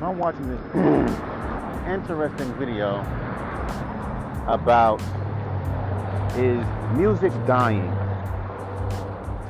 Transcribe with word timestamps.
So 0.00 0.06
I'm 0.06 0.16
watching 0.16 0.48
this 0.48 0.58
interesting 1.86 2.50
video 2.54 3.00
about 4.46 4.98
is 6.38 6.64
music 6.96 7.30
dying 7.46 7.86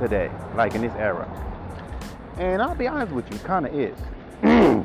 today, 0.00 0.28
like 0.56 0.74
in 0.74 0.82
this 0.82 0.92
era? 0.94 1.28
And 2.36 2.60
I'll 2.60 2.74
be 2.74 2.88
honest 2.88 3.12
with 3.12 3.32
you, 3.32 3.38
kind 3.38 3.64
of 3.64 3.78
is. 3.78 3.96
and 4.42 4.84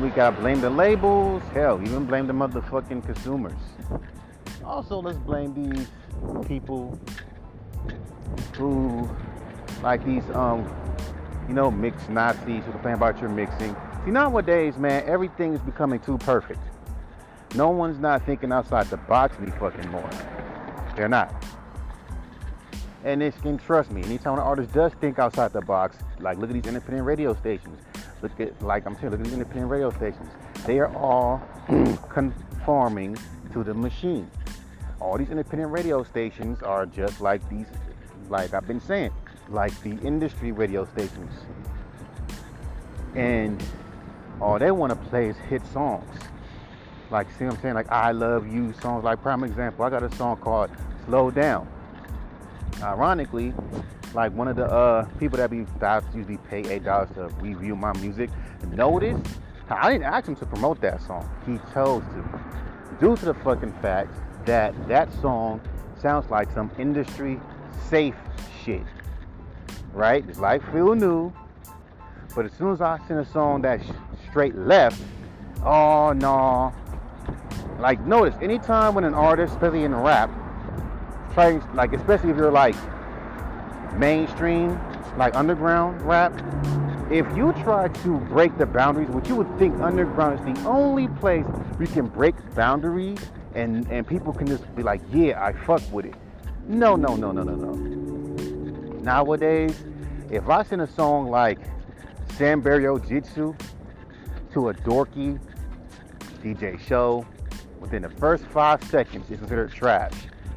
we 0.00 0.10
gotta 0.10 0.40
blame 0.40 0.60
the 0.60 0.70
labels, 0.70 1.42
hell, 1.52 1.82
even 1.82 2.04
blame 2.04 2.28
the 2.28 2.32
motherfucking 2.32 3.04
consumers. 3.04 3.58
Also, 4.64 5.02
let's 5.02 5.18
blame 5.18 5.54
these 5.54 5.88
people 6.46 6.96
who, 8.56 9.10
like 9.82 10.04
these, 10.04 10.30
um, 10.30 10.72
you 11.48 11.54
know, 11.54 11.70
mix 11.70 12.08
Nazis 12.08 12.64
who 12.64 12.72
complain 12.72 12.94
about 12.94 13.20
your 13.20 13.30
mixing. 13.30 13.76
See, 14.04 14.10
nowadays, 14.10 14.76
man, 14.76 15.04
everything 15.06 15.54
is 15.54 15.60
becoming 15.60 16.00
too 16.00 16.18
perfect. 16.18 16.60
No 17.54 17.70
one's 17.70 17.98
not 17.98 18.24
thinking 18.24 18.52
outside 18.52 18.88
the 18.88 18.96
box 18.96 19.36
any 19.40 19.50
fucking 19.52 19.90
more. 19.90 20.08
They're 20.96 21.08
not. 21.08 21.32
And 23.04 23.20
this 23.20 23.34
can 23.36 23.58
trust 23.58 23.90
me. 23.90 24.02
Anytime 24.04 24.34
an 24.34 24.40
artist 24.40 24.72
does 24.72 24.92
think 25.00 25.18
outside 25.18 25.52
the 25.52 25.60
box, 25.60 25.98
like 26.20 26.38
look 26.38 26.50
at 26.50 26.54
these 26.54 26.66
independent 26.66 27.04
radio 27.04 27.34
stations. 27.34 27.80
Look 28.22 28.38
at 28.40 28.60
like 28.62 28.86
I'm 28.86 28.94
saying, 28.94 29.10
look 29.10 29.20
at 29.20 29.24
these 29.24 29.32
independent 29.32 29.70
radio 29.70 29.90
stations. 29.90 30.28
They 30.66 30.78
are 30.78 30.94
all 30.94 31.42
conforming 32.08 33.18
to 33.52 33.64
the 33.64 33.74
machine. 33.74 34.30
All 35.00 35.18
these 35.18 35.30
independent 35.30 35.72
radio 35.72 36.04
stations 36.04 36.62
are 36.62 36.86
just 36.86 37.20
like 37.20 37.46
these, 37.50 37.66
like 38.28 38.54
I've 38.54 38.66
been 38.68 38.80
saying, 38.80 39.10
like 39.48 39.78
the 39.82 39.98
industry 40.06 40.52
radio 40.52 40.84
stations. 40.86 41.32
And 43.14 43.62
all 44.40 44.58
they 44.58 44.70
want 44.70 44.90
to 44.90 45.08
play 45.08 45.28
is 45.28 45.36
hit 45.48 45.62
songs. 45.72 46.08
Like, 47.10 47.28
see 47.38 47.44
what 47.44 47.54
I'm 47.54 47.60
saying? 47.60 47.74
Like, 47.74 47.92
I 47.92 48.12
Love 48.12 48.50
You 48.50 48.72
songs. 48.80 49.04
Like, 49.04 49.20
prime 49.22 49.44
example, 49.44 49.84
I 49.84 49.90
got 49.90 50.02
a 50.02 50.14
song 50.16 50.36
called 50.38 50.70
Slow 51.04 51.30
Down 51.30 51.68
ironically, 52.82 53.52
like 54.14 54.32
one 54.32 54.48
of 54.48 54.56
the 54.56 54.66
uh, 54.66 55.04
people 55.18 55.38
that 55.38 55.50
be 55.50 55.64
that 55.78 56.02
I 56.02 56.16
usually 56.16 56.38
pay 56.38 56.60
eight 56.68 56.84
dollars 56.84 57.08
to 57.14 57.28
review 57.40 57.76
my 57.76 57.92
music 57.98 58.30
noticed 58.72 59.38
I 59.68 59.92
didn't 59.92 60.04
ask 60.04 60.28
him 60.28 60.36
to 60.36 60.46
promote 60.46 60.80
that 60.82 61.00
song. 61.02 61.28
He 61.46 61.58
chose 61.72 62.02
to, 62.02 62.40
due 63.00 63.16
to 63.16 63.24
the 63.24 63.34
fucking 63.34 63.72
fact 63.80 64.10
that 64.44 64.74
that 64.88 65.12
song 65.20 65.60
sounds 66.00 66.30
like 66.30 66.50
some 66.52 66.70
industry 66.78 67.40
safe 67.88 68.16
shit, 68.64 68.82
right? 69.92 70.24
It's 70.28 70.38
like 70.38 70.62
feel 70.72 70.94
new, 70.94 71.32
but 72.34 72.46
as 72.46 72.52
soon 72.52 72.72
as 72.72 72.80
I 72.80 72.98
send 73.06 73.20
a 73.20 73.26
song 73.26 73.62
that's 73.62 73.84
straight 74.28 74.54
left, 74.54 75.00
oh 75.64 76.12
no. 76.12 76.72
Like 77.78 78.00
notice 78.06 78.34
anytime 78.40 78.94
when 78.94 79.04
an 79.04 79.14
artist, 79.14 79.54
especially 79.54 79.84
in 79.84 79.94
rap, 79.94 80.30
trying 81.34 81.62
like 81.74 81.92
especially 81.92 82.30
if 82.30 82.36
you're 82.36 82.50
like 82.50 82.76
mainstream, 83.98 84.78
like 85.16 85.34
underground 85.34 86.00
rap, 86.02 86.32
if 87.10 87.26
you 87.36 87.52
try 87.62 87.88
to 87.88 88.18
break 88.18 88.56
the 88.56 88.66
boundaries, 88.66 89.08
which 89.10 89.28
you 89.28 89.34
would 89.34 89.58
think 89.58 89.78
underground 89.80 90.38
is 90.38 90.56
the 90.56 90.68
only 90.68 91.08
place 91.08 91.44
we 91.78 91.86
can 91.86 92.06
break 92.06 92.34
boundaries 92.54 93.18
and 93.54 93.86
and 93.90 94.06
people 94.06 94.32
can 94.32 94.46
just 94.46 94.74
be 94.74 94.82
like, 94.82 95.00
yeah, 95.12 95.44
I 95.44 95.52
fuck 95.52 95.82
with 95.92 96.06
it. 96.06 96.14
No, 96.66 96.96
no, 96.96 97.16
no, 97.16 97.32
no, 97.32 97.42
no, 97.42 97.54
no. 97.54 98.01
Nowadays, 99.02 99.82
if 100.30 100.48
I 100.48 100.62
send 100.62 100.80
a 100.80 100.86
song 100.86 101.28
like 101.28 101.58
Sanbaryo 102.36 103.06
Jitsu 103.08 103.54
to 104.52 104.68
a 104.68 104.74
dorky 104.74 105.40
DJ 106.42 106.78
show, 106.78 107.26
within 107.80 108.02
the 108.02 108.08
first 108.08 108.44
five 108.44 108.82
seconds, 108.84 109.28
it's 109.28 109.40
considered 109.40 109.72
trash. 109.72 110.12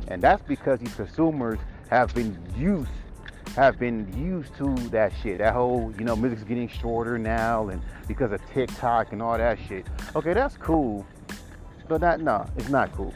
And 0.07 0.22
that's 0.22 0.44
because 0.44 0.79
these 0.79 0.94
consumers 0.94 1.57
have 1.89 2.13
been 2.13 2.38
used 2.55 2.91
have 3.55 3.79
been 3.79 4.11
used 4.22 4.53
to 4.57 4.75
that 4.89 5.13
shit. 5.23 5.38
That 5.38 5.53
whole, 5.53 5.94
you 5.97 6.03
know, 6.03 6.16
music's 6.16 6.44
getting 6.44 6.67
shorter 6.67 7.17
now 7.17 7.69
and 7.69 7.81
because 8.05 8.34
of 8.34 8.41
TikTok 8.53 9.13
and 9.13 9.22
all 9.22 9.38
that 9.38 9.57
shit. 9.67 9.88
Okay, 10.13 10.34
that's 10.34 10.57
cool. 10.57 11.05
But 11.88 12.01
that 12.01 12.19
no, 12.19 12.45
it's 12.57 12.69
not 12.69 12.91
cool. 12.91 13.13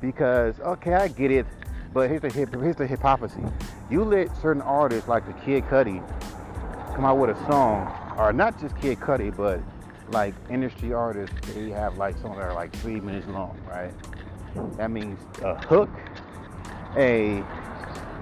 Because 0.00 0.60
okay, 0.60 0.94
I 0.94 1.08
get 1.08 1.32
it, 1.32 1.46
but 1.94 2.10
here's 2.10 2.20
the 2.20 2.28
here's 2.28 2.76
the 2.76 2.86
hypocrisy. 2.86 3.40
You 3.88 4.04
let 4.04 4.36
certain 4.42 4.60
artists 4.62 5.08
like 5.08 5.24
the 5.26 5.32
Kid 5.44 5.64
Cudi 5.66 6.04
come 6.94 7.04
out 7.04 7.18
with 7.18 7.30
a 7.30 7.46
song, 7.46 7.90
or 8.18 8.32
not 8.32 8.60
just 8.60 8.76
Kid 8.80 8.98
Cudi, 8.98 9.34
but 9.34 9.60
like 10.10 10.34
industry 10.50 10.92
artists, 10.92 11.34
they 11.54 11.70
have 11.70 11.96
like 11.96 12.18
songs 12.18 12.36
that 12.36 12.44
are 12.44 12.52
like 12.52 12.74
three 12.76 13.00
minutes 13.00 13.28
long, 13.28 13.56
right? 13.68 13.92
That 14.76 14.90
means 14.90 15.18
a 15.42 15.54
hook, 15.66 15.88
a 16.96 17.44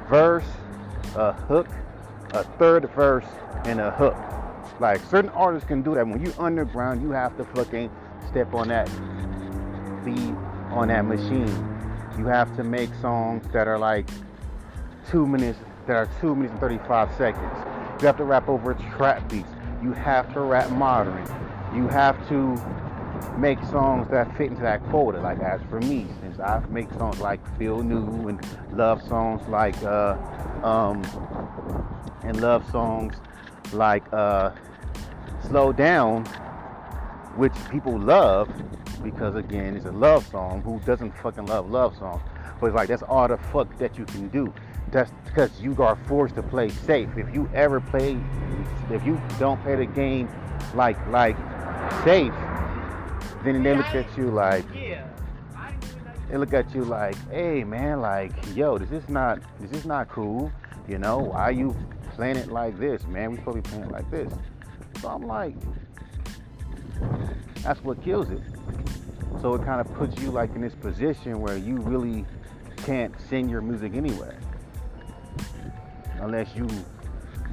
verse, 0.08 0.44
a 1.16 1.32
hook, 1.32 1.68
a 2.32 2.44
third 2.58 2.88
verse, 2.90 3.26
and 3.64 3.80
a 3.80 3.90
hook. 3.90 4.16
Like 4.80 5.00
certain 5.06 5.30
artists 5.30 5.66
can 5.66 5.82
do 5.82 5.94
that. 5.94 6.06
When 6.06 6.24
you 6.24 6.34
underground, 6.38 7.00
you 7.02 7.10
have 7.10 7.36
to 7.38 7.44
fucking 7.46 7.90
step 8.28 8.52
on 8.52 8.68
that 8.68 8.86
beat 10.04 10.34
on 10.70 10.88
that 10.88 11.06
machine. 11.06 11.71
You 12.18 12.26
have 12.26 12.54
to 12.56 12.64
make 12.64 12.90
songs 13.00 13.46
that 13.52 13.66
are 13.66 13.78
like 13.78 14.08
two 15.10 15.26
minutes, 15.26 15.58
that 15.86 15.96
are 15.96 16.08
two 16.20 16.34
minutes 16.34 16.52
and 16.52 16.60
35 16.60 17.10
seconds. 17.16 17.52
You 18.00 18.06
have 18.06 18.16
to 18.18 18.24
rap 18.24 18.48
over 18.48 18.74
trap 18.74 19.28
beats. 19.30 19.48
You 19.82 19.92
have 19.92 20.32
to 20.34 20.40
rap 20.40 20.70
modern. 20.70 21.24
You 21.74 21.88
have 21.88 22.16
to 22.28 22.56
make 23.38 23.58
songs 23.64 24.08
that 24.10 24.36
fit 24.36 24.48
into 24.48 24.62
that 24.62 24.82
quota. 24.90 25.20
Like 25.20 25.40
as 25.40 25.60
for 25.70 25.80
me, 25.80 26.06
since 26.20 26.38
I 26.38 26.62
make 26.68 26.92
songs 26.94 27.18
like 27.18 27.40
Feel 27.58 27.82
New 27.82 28.28
and 28.28 28.44
love 28.72 29.02
songs 29.08 29.46
like 29.48 29.80
uh, 29.82 30.16
um, 30.62 31.02
and 32.22 32.40
love 32.40 32.68
songs 32.70 33.14
like 33.72 34.04
uh, 34.12 34.50
Slow 35.48 35.72
Down, 35.72 36.24
which 37.36 37.54
people 37.70 37.98
love 37.98 38.50
because 39.02 39.34
again 39.34 39.76
it's 39.76 39.86
a 39.86 39.92
love 39.92 40.26
song. 40.26 40.62
Who 40.62 40.80
doesn't 40.80 41.12
fucking 41.18 41.46
love 41.46 41.70
love 41.70 41.96
songs? 41.96 42.22
But 42.60 42.68
it's 42.68 42.76
like 42.76 42.88
that's 42.88 43.02
all 43.02 43.28
the 43.28 43.38
fuck 43.38 43.76
that 43.78 43.98
you 43.98 44.04
can 44.04 44.28
do. 44.28 44.52
That's 44.90 45.10
because 45.24 45.60
you 45.60 45.80
are 45.82 45.96
forced 46.06 46.34
to 46.36 46.42
play 46.42 46.68
safe. 46.68 47.08
If 47.16 47.34
you 47.34 47.48
ever 47.54 47.80
play, 47.80 48.18
if 48.90 49.04
you 49.04 49.20
don't 49.38 49.60
play 49.62 49.76
the 49.76 49.86
game 49.86 50.28
like 50.74 50.96
like 51.08 51.36
safe, 52.04 52.32
then 53.44 53.62
they 53.62 53.74
look 53.74 53.86
at 53.86 54.16
you 54.16 54.30
like 54.30 54.64
they 56.32 56.38
look 56.38 56.54
at 56.54 56.74
you 56.74 56.82
like, 56.82 57.14
hey 57.30 57.62
man, 57.62 58.00
like, 58.00 58.32
yo, 58.54 58.78
this 58.78 58.90
is 58.90 59.06
not 59.10 59.38
this 59.60 59.70
is 59.72 59.84
not 59.84 60.08
cool. 60.08 60.50
You 60.88 60.98
know, 60.98 61.18
why 61.18 61.50
you 61.50 61.76
playing 62.14 62.36
it 62.36 62.50
like 62.50 62.78
this, 62.78 63.06
man? 63.06 63.32
We 63.32 63.36
supposed 63.36 63.56
to 63.56 63.62
be 63.62 63.68
playing 63.68 63.84
it 63.84 63.92
like 63.92 64.10
this. 64.10 64.32
So 65.02 65.08
I'm 65.08 65.26
like, 65.26 65.54
that's 67.62 67.84
what 67.84 68.02
kills 68.02 68.30
it. 68.30 68.40
So 69.40 69.54
it 69.54 69.64
kind 69.64 69.80
of 69.80 69.92
puts 69.94 70.20
you 70.20 70.30
like 70.30 70.54
in 70.54 70.60
this 70.60 70.74
position 70.74 71.40
where 71.40 71.56
you 71.56 71.76
really 71.76 72.24
can't 72.78 73.14
send 73.28 73.50
your 73.50 73.60
music 73.60 73.94
anywhere. 73.94 74.38
Unless 76.20 76.54
you 76.54 76.68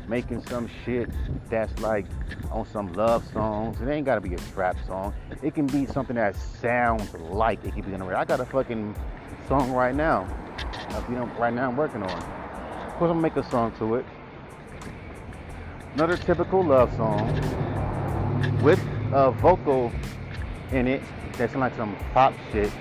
making 0.09 0.43
some 0.47 0.67
shit 0.83 1.09
that's 1.49 1.79
like 1.79 2.05
on 2.51 2.65
some 2.65 2.91
love 2.93 3.25
songs. 3.31 3.79
It 3.79 3.87
ain't 3.87 4.05
gotta 4.05 4.21
be 4.21 4.33
a 4.33 4.39
trap 4.53 4.75
song. 4.87 5.13
It 5.43 5.53
can 5.53 5.67
be 5.67 5.85
something 5.85 6.15
that 6.15 6.35
sounds 6.35 7.13
like 7.13 7.63
it 7.63 7.73
can 7.73 7.83
be 7.83 7.93
in 7.93 7.99
the. 7.99 8.05
I 8.17 8.25
got 8.25 8.39
a 8.39 8.45
fucking 8.45 8.95
song 9.47 9.71
right 9.71 9.93
now. 9.93 10.27
You 11.07 11.15
know, 11.15 11.25
right 11.39 11.53
now 11.53 11.69
I'm 11.69 11.77
working 11.77 12.01
on. 12.01 12.09
Of 12.09 12.95
course, 12.95 13.11
I'm 13.11 13.17
gonna 13.17 13.21
make 13.21 13.37
a 13.37 13.49
song 13.49 13.71
to 13.77 13.95
it. 13.95 14.05
Another 15.93 16.17
typical 16.17 16.63
love 16.63 16.93
song 16.95 17.27
with 18.61 18.79
a 19.13 19.31
vocal 19.31 19.91
in 20.71 20.87
it 20.87 21.01
that 21.39 21.55
like 21.55 21.75
some 21.75 21.95
pop 22.13 22.33
shit. 22.51 22.71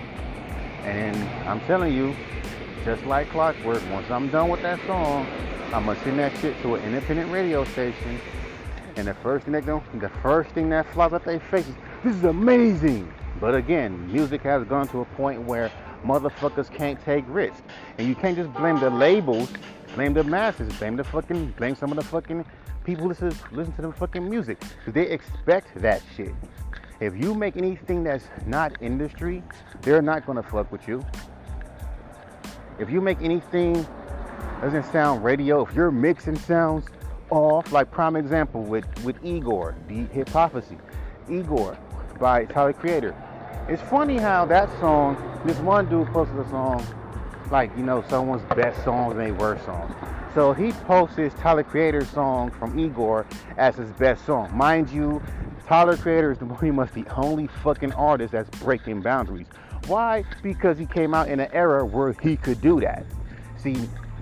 And 0.84 1.16
I'm 1.48 1.60
telling 1.60 1.94
you, 1.94 2.14
just 2.84 3.04
like 3.04 3.28
clockwork, 3.30 3.82
once 3.90 4.10
I'm 4.10 4.28
done 4.28 4.48
with 4.48 4.62
that 4.62 4.80
song, 4.86 5.26
I'm 5.72 5.86
gonna 5.86 5.98
send 6.02 6.18
that 6.18 6.36
shit 6.38 6.60
to 6.62 6.74
an 6.74 6.82
independent 6.84 7.30
radio 7.30 7.64
station, 7.64 8.20
and 8.96 9.06
the 9.06 9.14
first 9.14 9.44
thing 9.44 9.52
they 9.52 9.60
do, 9.60 9.82
the 9.94 10.08
first 10.22 10.50
thing 10.50 10.68
that 10.70 10.86
flies 10.92 11.12
at 11.12 11.24
their 11.24 11.40
faces, 11.40 11.74
this 12.02 12.14
is 12.14 12.24
amazing. 12.24 13.12
But 13.40 13.54
again, 13.54 14.10
music 14.10 14.42
has 14.42 14.64
gone 14.64 14.88
to 14.88 15.00
a 15.00 15.04
point 15.04 15.42
where 15.42 15.70
motherfuckers 16.04 16.72
can't 16.72 17.02
take 17.04 17.24
risks, 17.28 17.62
and 17.98 18.08
you 18.08 18.14
can't 18.14 18.36
just 18.36 18.52
blame 18.54 18.80
the 18.80 18.90
labels, 18.90 19.50
blame 19.94 20.14
the 20.14 20.24
masses, 20.24 20.72
blame 20.78 20.96
the 20.96 21.04
fucking, 21.04 21.52
blame 21.58 21.76
some 21.76 21.90
of 21.90 21.96
the 21.96 22.04
fucking 22.04 22.44
people 22.84 23.02
who 23.02 23.08
listen 23.10 23.32
listen 23.52 23.72
to 23.74 23.82
the 23.82 23.92
fucking 23.92 24.28
music, 24.28 24.58
they 24.86 25.06
expect 25.08 25.68
that 25.80 26.02
shit. 26.16 26.34
If 27.00 27.16
you 27.16 27.34
make 27.34 27.56
anything 27.56 28.04
that's 28.04 28.24
not 28.46 28.80
industry, 28.80 29.42
they're 29.82 30.02
not 30.02 30.26
gonna 30.26 30.42
fuck 30.42 30.70
with 30.72 30.86
you. 30.88 31.04
If 32.78 32.90
you 32.90 33.00
make 33.00 33.20
anything 33.22 33.86
doesn't 34.60 34.84
sound 34.92 35.22
radio, 35.22 35.64
if 35.64 35.74
your 35.74 35.90
mixing 35.90 36.36
sounds 36.36 36.86
off. 37.30 37.72
Like 37.72 37.90
prime 37.90 38.16
example 38.16 38.62
with 38.62 38.86
with 39.04 39.16
Igor, 39.24 39.74
the 39.88 40.04
Hypocrisy. 40.06 40.78
Igor 41.28 41.76
by 42.18 42.46
Tyler 42.46 42.72
Creator. 42.72 43.14
It's 43.68 43.82
funny 43.82 44.16
how 44.16 44.46
that 44.46 44.68
song, 44.80 45.16
this 45.44 45.58
one 45.58 45.88
dude 45.88 46.08
posted 46.08 46.38
a 46.38 46.48
song, 46.48 46.84
like, 47.50 47.70
you 47.76 47.82
know, 47.82 48.02
someone's 48.08 48.42
best 48.54 48.82
songs 48.82 49.12
and 49.12 49.20
they 49.20 49.32
worst 49.32 49.64
songs. 49.66 49.94
So 50.34 50.52
he 50.52 50.72
posts 50.72 51.16
his 51.16 51.34
Tyler 51.34 51.62
Creator 51.62 52.04
song 52.06 52.50
from 52.50 52.78
Igor 52.78 53.26
as 53.58 53.76
his 53.76 53.90
best 53.92 54.24
song. 54.24 54.56
Mind 54.56 54.88
you, 54.88 55.22
Tyler 55.68 55.98
Creator 55.98 56.32
is 56.32 56.38
pretty 56.38 56.70
much 56.70 56.90
the 56.92 57.04
only 57.14 57.46
fucking 57.62 57.92
artist 57.92 58.32
that's 58.32 58.48
breaking 58.60 59.02
boundaries. 59.02 59.46
Why? 59.86 60.24
Because 60.42 60.78
he 60.78 60.86
came 60.86 61.12
out 61.12 61.28
in 61.28 61.40
an 61.40 61.50
era 61.52 61.84
where 61.84 62.14
he 62.22 62.38
could 62.38 62.62
do 62.62 62.80
that. 62.80 63.04
See, 63.58 63.76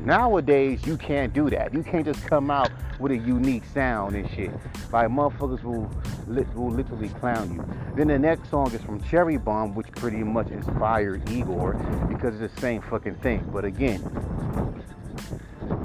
nowadays 0.04 0.84
you 0.84 0.96
can't 0.96 1.32
do 1.32 1.48
that. 1.50 1.72
You 1.72 1.84
can't 1.84 2.04
just 2.04 2.26
come 2.26 2.50
out 2.50 2.72
with 2.98 3.12
a 3.12 3.16
unique 3.16 3.62
sound 3.72 4.16
and 4.16 4.28
shit. 4.30 4.50
Like 4.92 5.08
motherfuckers 5.08 5.62
will, 5.62 5.88
will 6.26 6.72
literally 6.72 7.10
clown 7.10 7.54
you. 7.54 7.64
Then 7.94 8.08
the 8.08 8.18
next 8.18 8.50
song 8.50 8.72
is 8.72 8.80
from 8.80 9.00
Cherry 9.04 9.36
Bomb, 9.36 9.76
which 9.76 9.86
pretty 9.92 10.24
much 10.24 10.50
inspired 10.50 11.30
Igor 11.30 11.74
because 12.08 12.40
it's 12.40 12.52
the 12.56 12.60
same 12.60 12.82
fucking 12.82 13.14
thing. 13.18 13.48
But 13.52 13.64
again, 13.64 14.02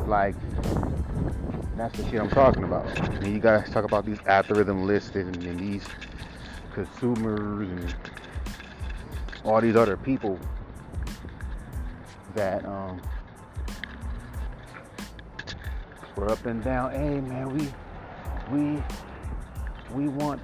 like 0.07 0.33
that's 1.77 1.97
the 1.97 2.09
shit 2.09 2.19
I'm 2.19 2.29
talking 2.29 2.63
about. 2.63 2.85
You 3.25 3.39
gotta 3.39 3.69
talk 3.71 3.85
about 3.85 4.05
these 4.05 4.19
algorithm 4.25 4.85
listed 4.85 5.27
and, 5.27 5.43
and 5.43 5.59
these 5.59 5.85
consumers 6.73 7.69
and 7.69 7.95
all 9.43 9.61
these 9.61 9.75
other 9.75 9.97
people 9.97 10.39
that 12.35 12.65
um 12.65 13.01
we're 16.15 16.29
up 16.29 16.45
and 16.45 16.63
down. 16.63 16.91
Hey 16.91 17.21
man, 17.21 17.49
we 17.57 17.67
we 18.51 18.83
we 19.93 20.07
want 20.07 20.41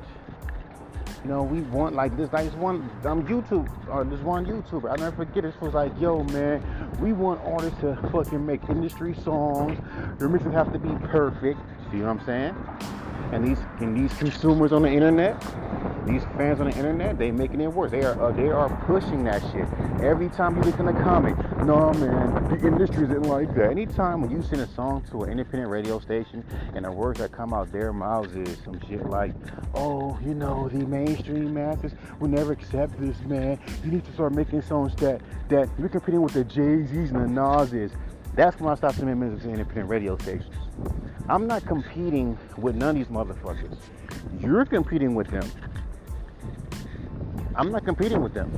you 1.23 1.29
know, 1.29 1.43
we 1.43 1.61
want 1.61 1.95
like 1.95 2.15
this, 2.15 2.31
like 2.31 2.45
this 2.45 2.53
one 2.55 2.89
um 3.03 3.25
YouTube 3.27 3.69
or 3.89 4.01
uh, 4.01 4.03
this 4.03 4.21
one 4.21 4.45
YouTuber. 4.45 4.89
I'll 4.89 4.97
never 4.97 5.15
forget 5.15 5.43
it. 5.43 5.51
this 5.51 5.61
was 5.61 5.73
like, 5.73 5.91
yo 5.99 6.23
man, 6.23 6.63
we 6.99 7.13
want 7.13 7.41
artists 7.43 7.79
to 7.81 7.95
fucking 8.11 8.45
make 8.45 8.61
industry 8.69 9.15
songs. 9.23 9.77
Their 10.19 10.29
mixes 10.29 10.53
have 10.53 10.71
to 10.73 10.79
be 10.79 10.89
perfect. 11.07 11.59
See 11.91 11.99
what 11.99 12.09
I'm 12.09 12.25
saying? 12.25 12.55
And 13.31 13.47
these 13.47 13.59
and 13.79 13.95
these 13.95 14.17
consumers 14.17 14.71
on 14.71 14.81
the 14.83 14.89
internet, 14.89 15.41
these 16.07 16.23
fans 16.37 16.59
on 16.59 16.69
the 16.69 16.75
internet, 16.75 17.17
they 17.17 17.31
making 17.31 17.61
it 17.61 17.67
worse. 17.67 17.91
They 17.91 18.03
are 18.03 18.19
uh, 18.21 18.31
they 18.31 18.49
are 18.49 18.69
pushing 18.85 19.23
that 19.25 19.41
shit. 19.51 19.67
Every 20.01 20.29
time 20.29 20.55
you 20.55 20.63
look 20.63 20.79
in 20.79 20.85
the 20.85 20.93
comment, 20.93 21.37
no 21.65 21.91
man, 21.93 22.49
the 22.49 22.67
industry 22.67 23.03
isn't 23.03 23.23
like 23.23 23.53
that. 23.55 23.71
Anytime 23.71 24.21
when 24.21 24.31
you 24.31 24.41
send 24.41 24.61
a 24.61 24.67
song 24.67 25.03
to 25.11 25.23
an 25.23 25.31
independent 25.31 25.69
radio 25.69 25.99
station 25.99 26.43
and 26.73 26.85
the 26.85 26.91
words 26.91 27.19
that 27.19 27.31
come 27.31 27.53
out 27.53 27.71
their 27.71 27.91
mouths 27.93 28.35
is 28.35 28.57
some 28.63 28.79
shit 28.87 29.05
like, 29.05 29.33
oh, 29.73 30.17
you 30.25 30.33
know, 30.33 30.69
the 30.69 30.85
mainstream 30.85 31.53
masses 31.53 31.93
will 32.19 32.29
never 32.29 32.51
accept 32.53 32.99
this, 32.99 33.19
man. 33.21 33.59
You 33.83 33.91
need 33.91 34.05
to 34.05 34.13
start 34.13 34.33
making 34.33 34.61
songs 34.61 34.95
that 34.95 35.21
that 35.49 35.69
you're 35.77 35.89
competing 35.89 36.21
with 36.21 36.33
the 36.33 36.43
Jay 36.43 36.85
Z's 36.85 37.11
and 37.11 37.23
the 37.23 37.27
Nas's. 37.27 37.91
That's 38.35 38.59
when 38.59 38.71
I 38.71 38.75
stop 38.75 38.93
sending 38.93 39.19
music 39.19 39.43
to 39.43 39.49
independent 39.49 39.89
radio 39.89 40.17
stations. 40.17 40.53
I'm 41.27 41.47
not 41.47 41.65
competing 41.65 42.37
with 42.57 42.75
none 42.75 42.89
of 42.91 42.95
these 42.95 43.07
motherfuckers. 43.07 43.77
You're 44.39 44.65
competing 44.65 45.15
with 45.15 45.27
them. 45.27 45.49
I'm 47.57 47.71
not 47.71 47.85
competing 47.85 48.21
with 48.21 48.35
them. 48.35 48.51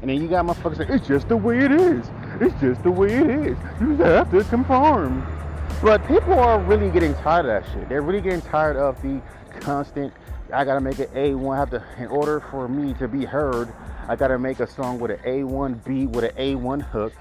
And 0.00 0.08
then 0.08 0.22
you 0.22 0.28
got 0.28 0.44
motherfuckers 0.46 0.76
saying, 0.78 0.90
it's 0.90 1.06
just 1.06 1.28
the 1.28 1.36
way 1.36 1.58
it 1.58 1.72
is. 1.72 2.08
It's 2.40 2.58
just 2.60 2.82
the 2.84 2.90
way 2.90 3.12
it 3.12 3.28
is. 3.28 3.58
You 3.80 3.96
have 3.96 4.30
to 4.30 4.44
conform. 4.44 5.26
But 5.82 6.06
people 6.06 6.34
are 6.34 6.60
really 6.60 6.88
getting 6.90 7.14
tired 7.14 7.46
of 7.46 7.64
that 7.64 7.72
shit. 7.72 7.88
They're 7.88 8.02
really 8.02 8.20
getting 8.20 8.42
tired 8.42 8.76
of 8.76 9.00
the 9.02 9.20
constant, 9.60 10.12
I 10.52 10.64
gotta 10.64 10.80
make 10.80 11.00
an 11.00 11.06
A1, 11.06 11.56
have 11.56 11.70
to, 11.70 11.84
in 11.98 12.06
order 12.06 12.40
for 12.50 12.68
me 12.68 12.94
to 12.94 13.08
be 13.08 13.24
heard, 13.24 13.72
I 14.08 14.14
gotta 14.14 14.38
make 14.38 14.60
a 14.60 14.66
song 14.66 15.00
with 15.00 15.10
an 15.10 15.18
A1 15.18 15.84
beat, 15.84 16.10
with 16.10 16.24
an 16.24 16.36
A1 16.36 16.82
hook. 16.82 17.12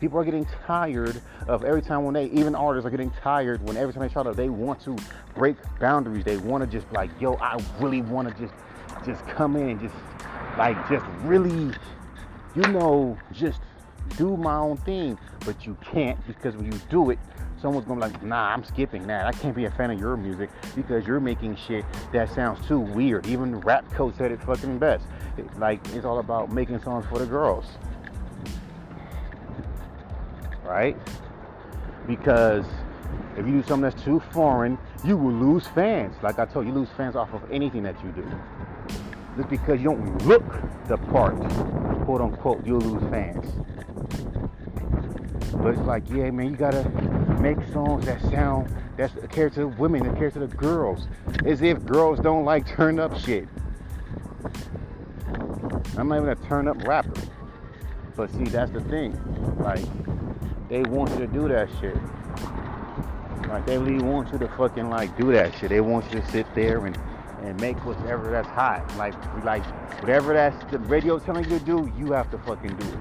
People 0.00 0.18
are 0.20 0.24
getting 0.24 0.46
tired 0.66 1.20
of 1.48 1.64
every 1.64 1.82
time 1.82 2.04
when 2.04 2.14
they, 2.14 2.26
even 2.26 2.54
artists 2.54 2.86
are 2.86 2.90
getting 2.90 3.10
tired 3.22 3.64
when 3.66 3.76
every 3.76 3.92
time 3.92 4.02
they 4.02 4.12
try 4.12 4.22
to, 4.22 4.32
they 4.32 4.48
want 4.48 4.80
to 4.82 4.96
break 5.34 5.56
boundaries. 5.80 6.24
They 6.24 6.36
want 6.36 6.62
to 6.62 6.70
just 6.70 6.90
like, 6.92 7.10
yo, 7.20 7.34
I 7.34 7.58
really 7.80 8.02
want 8.02 8.28
to 8.28 8.34
just, 8.40 8.54
just 9.04 9.26
come 9.26 9.56
in 9.56 9.70
and 9.70 9.80
just, 9.80 9.94
like, 10.56 10.76
just 10.88 11.04
really 11.22 11.72
you 12.54 12.62
know, 12.68 13.18
just 13.32 13.60
do 14.16 14.36
my 14.36 14.56
own 14.56 14.76
thing. 14.78 15.18
But 15.44 15.66
you 15.66 15.76
can't 15.82 16.24
because 16.26 16.56
when 16.56 16.70
you 16.70 16.78
do 16.88 17.10
it, 17.10 17.18
someone's 17.60 17.86
gonna 17.86 18.06
be 18.06 18.12
like, 18.12 18.22
nah, 18.22 18.48
I'm 18.48 18.64
skipping 18.64 19.06
that. 19.06 19.26
I 19.26 19.32
can't 19.32 19.54
be 19.54 19.64
a 19.64 19.70
fan 19.70 19.90
of 19.90 19.98
your 19.98 20.16
music 20.16 20.50
because 20.74 21.06
you're 21.06 21.20
making 21.20 21.56
shit 21.56 21.84
that 22.12 22.30
sounds 22.30 22.66
too 22.66 22.78
weird. 22.78 23.26
Even 23.26 23.60
Rap 23.60 23.84
said 24.16 24.32
it 24.32 24.42
fucking 24.42 24.78
best. 24.78 25.06
It, 25.36 25.58
like, 25.58 25.86
it's 25.94 26.04
all 26.04 26.18
about 26.18 26.52
making 26.52 26.80
songs 26.82 27.04
for 27.06 27.18
the 27.18 27.26
girls. 27.26 27.66
Right? 30.64 30.96
Because 32.06 32.66
if 33.36 33.46
you 33.46 33.52
do 33.52 33.62
something 33.62 33.82
that's 33.82 34.02
too 34.02 34.20
foreign, 34.32 34.78
you 35.04 35.16
will 35.16 35.32
lose 35.32 35.66
fans. 35.68 36.14
Like 36.22 36.38
I 36.38 36.46
told 36.46 36.66
you, 36.66 36.72
you 36.72 36.78
lose 36.78 36.88
fans 36.96 37.16
off 37.16 37.32
of 37.32 37.42
anything 37.50 37.82
that 37.82 37.96
you 38.04 38.10
do. 38.12 38.26
Just 39.36 39.48
because 39.48 39.80
you 39.80 39.90
don't 39.90 40.26
look 40.26 40.44
the 40.86 40.96
part, 40.96 41.36
quote 42.04 42.20
unquote, 42.20 42.64
you'll 42.64 42.80
lose 42.80 43.02
fans. 43.10 43.52
But 45.56 45.74
it's 45.74 45.82
like, 45.82 46.08
yeah, 46.10 46.30
man, 46.30 46.50
you 46.50 46.56
gotta 46.56 46.88
make 47.40 47.56
songs 47.72 48.06
that 48.06 48.20
sound 48.22 48.72
that's 48.96 49.12
cater 49.30 49.50
to 49.50 49.60
the 49.60 49.68
women 49.68 50.06
and 50.06 50.14
cater 50.14 50.30
to 50.32 50.38
the 50.40 50.56
girls. 50.56 51.08
As 51.44 51.62
if 51.62 51.84
girls 51.84 52.20
don't 52.20 52.44
like 52.44 52.66
turn 52.66 53.00
up 53.00 53.18
shit. 53.18 53.48
I'm 55.96 56.08
not 56.08 56.16
even 56.18 56.28
a 56.28 56.36
turn 56.36 56.68
up 56.68 56.86
rapper. 56.86 57.12
But 58.16 58.30
see, 58.32 58.44
that's 58.44 58.70
the 58.70 58.80
thing. 58.82 59.18
Like, 59.58 59.84
they 60.68 60.82
want 60.82 61.10
you 61.12 61.18
to 61.18 61.26
do 61.26 61.48
that 61.48 61.68
shit. 61.80 61.96
Like, 63.54 63.66
they 63.66 63.78
really 63.78 64.04
want 64.04 64.32
you 64.32 64.38
to 64.38 64.48
fucking, 64.48 64.90
like, 64.90 65.16
do 65.16 65.32
that 65.32 65.54
shit. 65.54 65.70
They 65.70 65.80
want 65.80 66.12
you 66.12 66.20
to 66.20 66.30
sit 66.30 66.46
there 66.54 66.86
and 66.86 66.98
and 67.44 67.60
make 67.60 67.76
whatever 67.84 68.30
that's 68.30 68.48
hot. 68.48 68.82
Like 68.96 69.14
like 69.44 69.64
whatever 70.00 70.32
that's 70.32 70.70
the 70.70 70.78
radio 70.78 71.18
telling 71.18 71.44
you 71.44 71.58
to 71.58 71.64
do, 71.64 71.92
you 71.98 72.12
have 72.12 72.30
to 72.30 72.38
fucking 72.38 72.74
do 72.76 72.86
it. 72.86 72.98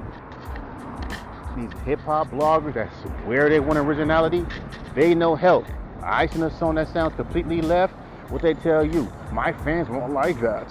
These 1.56 1.82
hip 1.86 2.00
hop 2.02 2.30
bloggers 2.30 2.74
that 2.74 2.92
swear 3.24 3.50
they 3.50 3.60
want 3.60 3.80
originality, 3.80 4.46
they 4.96 5.16
know 5.16 5.36
help. 5.36 5.66
I 6.02 6.28
send 6.28 6.44
a 6.44 6.58
song 6.58 6.76
that 6.76 6.90
sounds 6.90 7.16
completely 7.16 7.62
left. 7.62 7.94
What 8.30 8.42
they 8.42 8.54
tell 8.56 8.86
you, 8.86 9.12
my 9.32 9.54
fans 9.54 9.88
won't 9.90 10.12
like 10.12 10.40
that. 10.42 10.68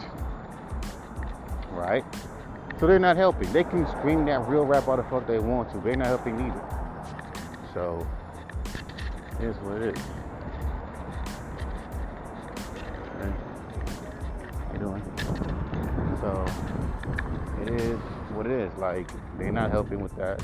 Right? 1.71 2.05
So 2.79 2.87
they're 2.87 2.99
not 2.99 3.17
helping. 3.17 3.51
They 3.53 3.65
can 3.65 3.87
scream 3.87 4.27
that 4.27 4.47
real 4.49 4.65
rap 4.65 4.89
all 4.89 4.97
the 4.97 5.05
fuck 5.05 5.27
they 5.27 5.39
want 5.39 5.71
to. 5.73 5.79
They're 5.79 5.97
not 5.97 6.09
helping 6.09 6.35
either. 6.41 6.61
So, 7.73 8.07
here's 9.43 9.57
what 9.57 9.83
it 9.83 9.97
is. 9.97 10.03
You 14.73 14.79
doing. 14.79 15.03
So 16.21 16.47
it 17.63 17.81
is 17.81 17.99
what 18.35 18.47
it 18.47 18.53
is. 18.53 18.73
Like 18.79 19.11
they're 19.39 19.51
not 19.51 19.73
helping 19.73 20.01
with 20.01 20.15
that. 20.15 20.41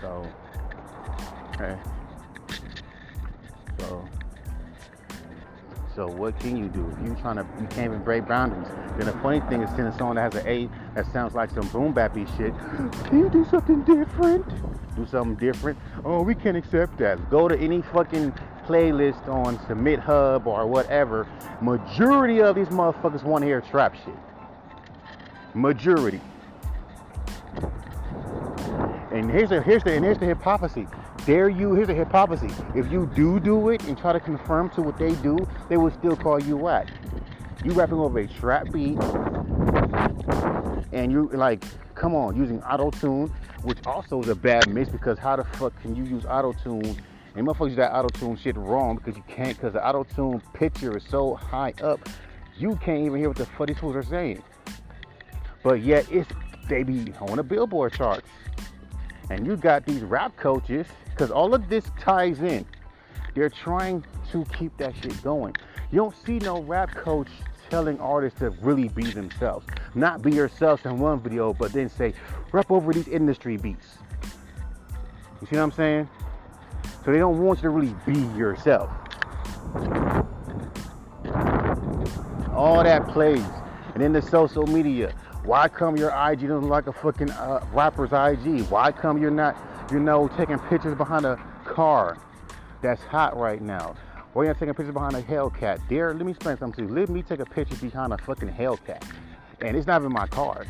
So 0.00 0.24
okay. 1.56 1.76
So 3.80 4.08
so 5.94 6.06
what 6.06 6.38
can 6.40 6.56
you 6.56 6.68
do 6.68 6.88
if 6.92 7.06
you 7.06 7.16
trying 7.20 7.36
to 7.36 7.46
you 7.60 7.66
can't 7.66 7.86
even 7.86 8.02
break 8.02 8.26
boundaries? 8.26 8.68
Then 8.96 9.06
the 9.06 9.12
funny 9.20 9.40
thing 9.48 9.62
is 9.62 9.70
sending 9.70 9.92
someone 9.98 10.16
that 10.16 10.32
has 10.32 10.42
an 10.42 10.48
A 10.48 10.68
that 10.94 11.12
sounds 11.12 11.34
like 11.34 11.50
some 11.50 11.66
boom 11.68 11.92
bappy 11.92 12.26
shit. 12.36 12.54
Can 13.08 13.18
you 13.18 13.28
do 13.28 13.44
something 13.50 13.82
different? 13.82 14.46
Do 14.96 15.06
something 15.06 15.34
different? 15.36 15.78
Oh, 16.04 16.22
we 16.22 16.34
can't 16.34 16.56
accept 16.56 16.98
that. 16.98 17.30
Go 17.30 17.48
to 17.48 17.58
any 17.58 17.82
fucking 17.82 18.32
playlist 18.66 19.26
on 19.26 19.58
SubmitHub 19.60 20.46
or 20.46 20.66
whatever, 20.66 21.26
majority 21.60 22.40
of 22.40 22.54
these 22.54 22.68
motherfuckers 22.68 23.24
want 23.24 23.42
to 23.42 23.46
hear 23.46 23.60
trap 23.60 23.96
shit. 23.96 24.14
Majority. 25.54 26.20
And 29.12 29.28
here's 29.28 29.48
the 29.48 29.60
here's 29.60 29.82
the 29.82 29.92
and 29.92 30.04
here's 30.04 30.18
the 30.18 30.26
hypocrisy. 30.26 30.86
Dare 31.26 31.48
you? 31.48 31.74
Here's 31.74 31.86
the 31.86 31.94
hypocrisy. 31.94 32.50
If 32.74 32.90
you 32.90 33.10
do 33.14 33.40
do 33.40 33.68
it 33.68 33.84
and 33.84 33.96
try 33.96 34.12
to 34.12 34.20
confirm 34.20 34.70
to 34.70 34.82
what 34.82 34.98
they 34.98 35.14
do, 35.16 35.38
they 35.68 35.76
will 35.76 35.90
still 35.90 36.16
call 36.16 36.42
you 36.42 36.56
whack. 36.56 36.88
You 37.64 37.72
rapping 37.72 37.98
over 37.98 38.18
a 38.18 38.26
trap 38.26 38.72
beat, 38.72 38.98
and 40.92 41.12
you 41.12 41.28
like, 41.32 41.62
come 41.94 42.14
on, 42.14 42.36
using 42.36 42.62
auto 42.62 42.90
tune, 42.90 43.32
which 43.62 43.78
also 43.86 44.20
is 44.22 44.28
a 44.28 44.34
bad 44.34 44.68
mix 44.68 44.90
because 44.90 45.18
how 45.18 45.36
the 45.36 45.44
fuck 45.44 45.78
can 45.82 45.94
you 45.94 46.04
use 46.04 46.24
auto 46.24 46.52
tune 46.52 46.96
and 47.36 47.46
motherfuckers 47.46 47.68
use 47.68 47.76
that 47.76 47.92
auto 47.92 48.08
tune 48.08 48.36
shit 48.36 48.56
wrong 48.56 48.96
because 48.96 49.16
you 49.16 49.24
can't, 49.28 49.56
because 49.56 49.72
the 49.72 49.86
auto 49.86 50.04
tune 50.04 50.42
picture 50.52 50.96
is 50.96 51.04
so 51.04 51.34
high 51.34 51.72
up, 51.82 52.00
you 52.58 52.76
can't 52.76 53.06
even 53.06 53.18
hear 53.18 53.28
what 53.28 53.36
the 53.36 53.66
these 53.66 53.78
fools 53.78 53.94
are 53.94 54.02
saying. 54.02 54.42
But 55.62 55.82
yet, 55.82 56.10
it's 56.10 56.28
they 56.68 56.82
be 56.82 57.12
on 57.20 57.36
the 57.36 57.42
Billboard 57.42 57.92
charts. 57.92 58.28
And 59.28 59.46
you 59.46 59.56
got 59.56 59.86
these 59.86 60.02
rap 60.02 60.36
coaches 60.36 60.86
because 61.20 61.30
all 61.30 61.52
of 61.54 61.68
this 61.68 61.84
ties 62.00 62.40
in. 62.40 62.64
They're 63.34 63.50
trying 63.50 64.02
to 64.32 64.42
keep 64.58 64.74
that 64.78 64.94
shit 64.96 65.22
going. 65.22 65.54
You 65.92 65.98
don't 65.98 66.16
see 66.24 66.38
no 66.38 66.62
rap 66.62 66.94
coach 66.94 67.28
telling 67.68 68.00
artists 68.00 68.38
to 68.38 68.48
really 68.62 68.88
be 68.88 69.02
themselves. 69.02 69.66
Not 69.94 70.22
be 70.22 70.32
yourselves 70.32 70.86
in 70.86 70.98
one 70.98 71.20
video, 71.20 71.52
but 71.52 71.74
then 71.74 71.90
say, 71.90 72.14
rap 72.52 72.70
over 72.70 72.94
these 72.94 73.06
industry 73.06 73.58
beats. 73.58 73.98
You 75.42 75.46
see 75.46 75.56
what 75.56 75.64
I'm 75.64 75.72
saying? 75.72 76.08
So 77.04 77.12
they 77.12 77.18
don't 77.18 77.38
want 77.38 77.58
you 77.58 77.64
to 77.64 77.68
really 77.68 77.94
be 78.06 78.18
yourself. 78.34 78.88
All 82.54 82.82
that 82.82 83.06
plays. 83.08 83.44
And 83.92 84.02
then 84.02 84.14
the 84.14 84.22
social 84.22 84.66
media. 84.66 85.12
Why 85.44 85.68
come 85.68 85.98
your 85.98 86.12
IG 86.12 86.48
doesn't 86.48 86.70
like 86.70 86.86
a 86.86 86.94
fucking 86.94 87.30
uh, 87.30 87.66
rapper's 87.74 88.12
IG? 88.12 88.66
Why 88.70 88.90
come 88.90 89.20
you're 89.20 89.30
not, 89.30 89.54
you 89.90 89.98
know, 89.98 90.28
taking 90.36 90.58
pictures 90.58 90.96
behind 90.96 91.24
a 91.24 91.36
car 91.64 92.18
that's 92.82 93.02
hot 93.02 93.36
right 93.36 93.60
now? 93.60 93.94
Why 94.32 94.44
you 94.44 94.48
not 94.48 94.58
taking 94.58 94.74
pictures 94.74 94.94
behind 94.94 95.16
a 95.16 95.22
Hellcat? 95.22 95.80
There, 95.88 96.14
let 96.14 96.24
me 96.24 96.30
explain 96.32 96.56
something 96.56 96.86
to 96.86 96.92
you. 96.92 97.00
Let 97.00 97.08
me 97.08 97.22
take 97.22 97.40
a 97.40 97.44
picture 97.44 97.74
behind 97.76 98.12
a 98.12 98.18
fucking 98.18 98.48
Hellcat. 98.50 99.02
And 99.60 99.76
it's 99.76 99.86
not 99.86 100.00
even 100.00 100.12
my 100.12 100.28
car. 100.28 100.66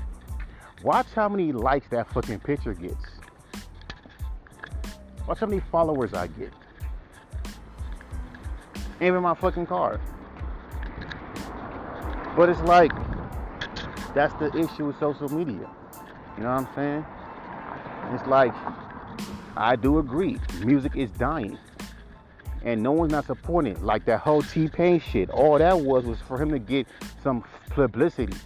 Watch 0.82 1.06
how 1.14 1.28
many 1.28 1.52
likes 1.52 1.86
that 1.90 2.10
fucking 2.12 2.40
picture 2.40 2.72
gets. 2.72 3.04
Watch 5.28 5.40
how 5.40 5.46
many 5.46 5.60
followers 5.70 6.14
I 6.14 6.28
get. 6.28 6.52
Even 9.02 9.22
my 9.22 9.34
fucking 9.34 9.66
car. 9.66 10.00
But 12.34 12.48
it's 12.48 12.60
like, 12.62 12.92
that's 14.14 14.32
the 14.34 14.50
issue 14.56 14.86
with 14.86 14.98
social 14.98 15.28
media. 15.28 15.68
You 16.36 16.44
know 16.44 16.54
what 16.54 16.66
I'm 16.66 16.68
saying? 16.74 17.04
It's 18.14 18.26
like, 18.26 18.54
I 19.56 19.76
do 19.76 19.98
agree, 19.98 20.38
music 20.64 20.96
is 20.96 21.10
dying. 21.10 21.58
And 22.62 22.82
no 22.82 22.92
one's 22.92 23.12
not 23.12 23.26
supporting 23.26 23.72
it. 23.72 23.82
Like 23.82 24.04
that 24.04 24.18
whole 24.18 24.42
T 24.42 24.68
Pain 24.68 25.00
shit. 25.00 25.30
All 25.30 25.58
that 25.58 25.80
was 25.80 26.04
was 26.04 26.18
for 26.20 26.40
him 26.40 26.50
to 26.50 26.58
get 26.58 26.86
some 27.22 27.42
publicity. 27.70 28.36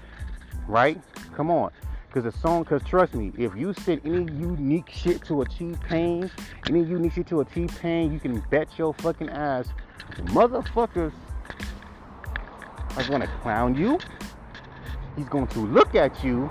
Right? 0.68 1.00
Come 1.34 1.50
on. 1.50 1.73
Cause 2.12 2.23
the 2.23 2.30
song, 2.30 2.64
cause 2.64 2.80
trust 2.84 3.12
me, 3.14 3.32
if 3.37 3.56
you 3.56 3.75
send 3.75 4.00
any 4.04 4.32
unique 4.34 4.88
shit 4.88 5.25
to 5.25 5.42
a 5.42 5.44
T 5.46 5.75
Pain, 5.88 6.30
any 6.68 6.84
unique 6.84 7.14
shit 7.14 7.26
to 7.26 7.40
a 7.40 7.44
T 7.44 7.66
Pain, 7.66 8.12
you 8.12 8.20
can 8.20 8.38
bet 8.50 8.78
your 8.78 8.94
fucking 8.94 9.30
ass, 9.30 9.66
motherfuckers 10.26 11.12
are 12.96 13.08
gonna 13.08 13.26
clown 13.42 13.75
you. 13.75 13.99
He's 15.16 15.28
going 15.28 15.49
to 15.49 15.58
look 15.58 15.96
at 15.96 16.23
you 16.23 16.49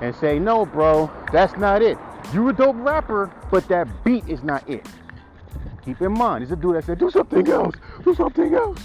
and 0.00 0.14
say, 0.14 0.38
no, 0.38 0.64
bro, 0.64 1.10
that's 1.30 1.58
not 1.58 1.82
it. 1.82 1.98
You're 2.32 2.50
a 2.50 2.52
dope 2.52 2.76
rapper, 2.78 3.32
but 3.50 3.66
that 3.68 3.88
beat 4.04 4.28
is 4.28 4.42
not 4.42 4.68
it. 4.68 4.86
Keep 5.84 6.02
in 6.02 6.12
mind, 6.12 6.42
it's 6.42 6.52
a 6.52 6.56
dude 6.56 6.74
that 6.74 6.84
said, 6.84 6.98
do 6.98 7.10
something 7.10 7.48
else, 7.48 7.74
do 8.04 8.14
something 8.14 8.54
else. 8.54 8.84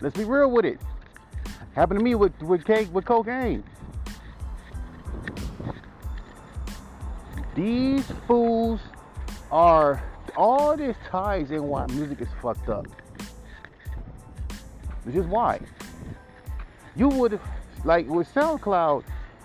Let's 0.00 0.16
be 0.16 0.24
real 0.24 0.50
with 0.50 0.64
it. 0.64 0.80
Happened 1.74 2.00
to 2.00 2.04
me 2.04 2.14
with 2.14 2.40
with 2.42 2.64
cake 2.64 2.92
with 2.92 3.04
cocaine. 3.04 3.64
These 7.54 8.04
fools 8.26 8.80
are 9.50 10.02
all 10.36 10.76
this 10.76 10.96
ties 11.08 11.50
in 11.50 11.64
why 11.64 11.86
music 11.86 12.20
is 12.20 12.28
fucked 12.42 12.68
up. 12.68 12.86
Which 15.04 15.16
is 15.16 15.26
why. 15.26 15.60
You 16.96 17.08
would 17.08 17.40
like 17.84 18.08
with 18.08 18.32
SoundCloud, 18.34 19.04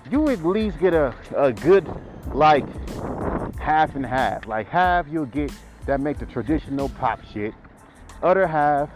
you 0.10 0.30
at 0.30 0.44
least 0.44 0.80
get 0.80 0.94
a, 0.94 1.14
a 1.36 1.52
good 1.54 1.88
like 2.34 2.66
half 3.70 3.96
and 3.96 4.04
half. 4.04 4.48
Like 4.48 4.68
half 4.68 5.06
you'll 5.08 5.28
get 5.28 5.52
that 5.86 6.02
make 6.02 6.18
the 6.18 6.26
traditional 6.26 6.90
pop 6.90 7.24
shit. 7.32 7.54
Other 8.24 8.48
half 8.48 8.90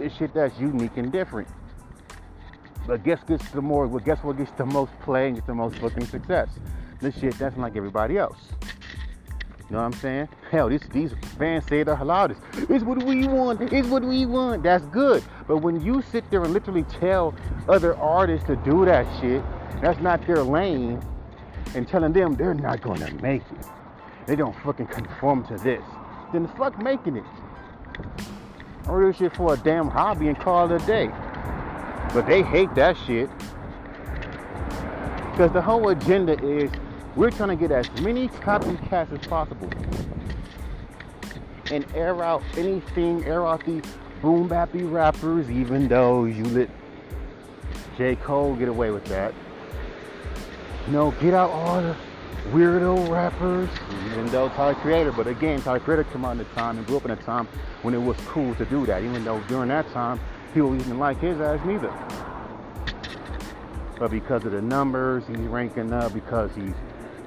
is 0.00 0.12
shit 0.16 0.34
that's 0.34 0.58
unique 0.58 0.96
and 0.96 1.12
different. 1.12 1.46
But 2.88 3.04
guess 3.04 3.22
gets 3.22 3.48
the 3.50 3.62
more 3.62 3.86
well, 3.86 4.04
guess 4.04 4.18
what 4.24 4.36
gets 4.36 4.50
the 4.52 4.66
most 4.66 4.90
play 5.02 5.28
and 5.28 5.36
gets 5.36 5.46
the 5.46 5.54
most 5.54 5.76
fucking 5.76 6.06
success? 6.06 6.48
This 7.00 7.16
shit 7.18 7.38
that's 7.38 7.56
like 7.56 7.76
everybody 7.76 8.18
else. 8.18 8.38
You 9.70 9.76
know 9.76 9.78
what 9.78 9.94
I'm 9.94 10.00
saying? 10.00 10.28
Hell, 10.50 10.70
this, 10.70 10.82
these 10.92 11.12
fans 11.38 11.64
say 11.66 11.84
the 11.84 11.94
loudest. 11.94 12.40
It's 12.54 12.82
what 12.82 13.00
we 13.04 13.28
want. 13.28 13.60
It's 13.60 13.86
what 13.86 14.02
we 14.02 14.26
want. 14.26 14.64
That's 14.64 14.84
good. 14.86 15.22
But 15.46 15.58
when 15.58 15.80
you 15.82 16.02
sit 16.02 16.28
there 16.30 16.42
and 16.42 16.52
literally 16.52 16.84
tell 16.84 17.32
other 17.68 17.94
artists 17.96 18.46
to 18.48 18.56
do 18.56 18.84
that 18.86 19.06
shit, 19.20 19.42
that's 19.82 20.00
not 20.00 20.26
their 20.26 20.42
lane, 20.42 21.00
and 21.74 21.86
telling 21.88 22.12
them 22.12 22.34
they're 22.34 22.54
not 22.54 22.80
going 22.80 23.00
to 23.00 23.14
make 23.22 23.42
it. 23.42 23.66
They 24.26 24.36
don't 24.36 24.54
fucking 24.60 24.86
conform 24.88 25.46
to 25.46 25.56
this. 25.56 25.82
Then 26.32 26.42
the 26.42 26.48
fuck 26.50 26.80
making 26.82 27.16
it. 27.16 27.24
I 28.84 28.90
do 28.90 29.12
shit 29.12 29.34
for 29.36 29.54
a 29.54 29.56
damn 29.56 29.88
hobby 29.88 30.28
and 30.28 30.38
call 30.38 30.70
it 30.70 30.82
a 30.82 30.86
day. 30.86 31.08
But 32.14 32.26
they 32.26 32.42
hate 32.42 32.74
that 32.74 32.96
shit. 33.06 33.30
Because 35.30 35.52
the 35.52 35.62
whole 35.62 35.88
agenda 35.88 36.42
is 36.44 36.70
we're 37.16 37.30
trying 37.30 37.50
to 37.50 37.56
get 37.56 37.70
as 37.70 37.90
many 38.00 38.28
copycats 38.28 39.12
as 39.12 39.26
possible 39.26 39.70
and 41.70 41.86
air 41.94 42.22
out 42.22 42.42
anything, 42.56 43.24
air 43.24 43.46
out 43.46 43.64
the 43.64 43.82
boom 44.22 44.48
bappy 44.48 44.90
rappers, 44.90 45.50
even 45.50 45.88
though 45.88 46.24
you 46.24 46.44
let 46.44 46.70
J. 47.96 48.16
Cole 48.16 48.56
get 48.56 48.68
away 48.68 48.90
with 48.90 49.04
that. 49.06 49.34
You 50.88 50.94
know, 50.94 51.10
get 51.20 51.34
out 51.34 51.50
all 51.50 51.82
the 51.82 51.94
weirdo 52.50 53.10
rappers, 53.10 53.68
even 54.06 54.26
though 54.28 54.48
Tyler 54.48 54.74
Creator, 54.76 55.12
but 55.12 55.26
again, 55.26 55.60
Tyler 55.60 55.80
Creator 55.80 56.04
came 56.04 56.24
out 56.24 56.30
in 56.30 56.40
a 56.40 56.44
time 56.44 56.78
and 56.78 56.86
grew 56.86 56.96
up 56.96 57.04
in 57.04 57.10
a 57.10 57.16
time 57.16 57.46
when 57.82 57.92
it 57.92 57.98
was 57.98 58.16
cool 58.28 58.54
to 58.54 58.64
do 58.64 58.86
that, 58.86 59.02
even 59.02 59.22
though 59.22 59.38
during 59.48 59.68
that 59.68 59.86
time, 59.92 60.18
people 60.54 60.74
didn't 60.74 60.98
like 60.98 61.20
his 61.20 61.38
ass 61.42 61.60
neither. 61.66 61.92
But 63.98 64.10
because 64.10 64.46
of 64.46 64.52
the 64.52 64.62
numbers, 64.62 65.24
he's 65.26 65.36
ranking 65.36 65.92
up 65.92 66.14
because 66.14 66.50
he's 66.54 66.72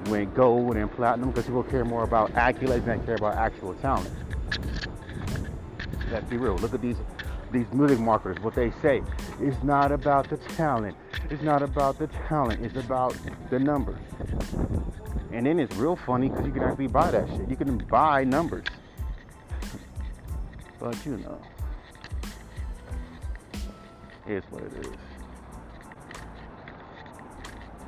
went 0.06 0.34
gold 0.34 0.74
and 0.76 0.90
platinum 0.90 1.30
because 1.30 1.46
people 1.46 1.62
care 1.62 1.84
more 1.84 2.02
about 2.02 2.32
accolades 2.32 2.84
than 2.84 3.06
care 3.06 3.14
about 3.14 3.36
actual 3.36 3.74
talent. 3.74 4.10
Let's 6.10 6.28
be 6.28 6.36
real. 6.36 6.56
Look 6.56 6.74
at 6.74 6.82
these 6.82 6.96
these 7.52 7.72
music 7.72 8.00
marketers. 8.00 8.42
What 8.42 8.56
they 8.56 8.72
say. 8.82 9.02
It's 9.40 9.62
not 9.62 9.92
about 9.92 10.28
the 10.30 10.38
talent. 10.56 10.96
It's 11.32 11.42
not 11.42 11.62
about 11.62 11.98
the 11.98 12.08
talent. 12.28 12.62
It's 12.62 12.76
about 12.76 13.16
the 13.48 13.58
numbers. 13.58 13.98
And 15.32 15.46
then 15.46 15.58
it's 15.58 15.74
real 15.76 15.96
funny 15.96 16.28
because 16.28 16.44
you 16.44 16.52
can 16.52 16.62
actually 16.62 16.88
buy 16.88 17.10
that 17.10 17.26
shit. 17.26 17.48
You 17.48 17.56
can 17.56 17.78
buy 17.78 18.22
numbers. 18.22 18.66
But 20.78 20.94
you 21.06 21.16
know, 21.16 21.40
it's 24.26 24.46
what 24.50 24.62
it 24.64 24.72
is. 24.74 24.92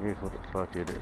Here's 0.00 0.16
what 0.22 0.32
the 0.32 0.48
fuck 0.50 0.74
it 0.76 0.88
is. 0.88 0.96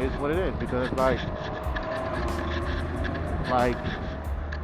Is 0.00 0.12
what 0.18 0.30
it 0.30 0.38
is 0.38 0.54
because 0.56 0.90
like 0.92 1.20
like 3.50 3.76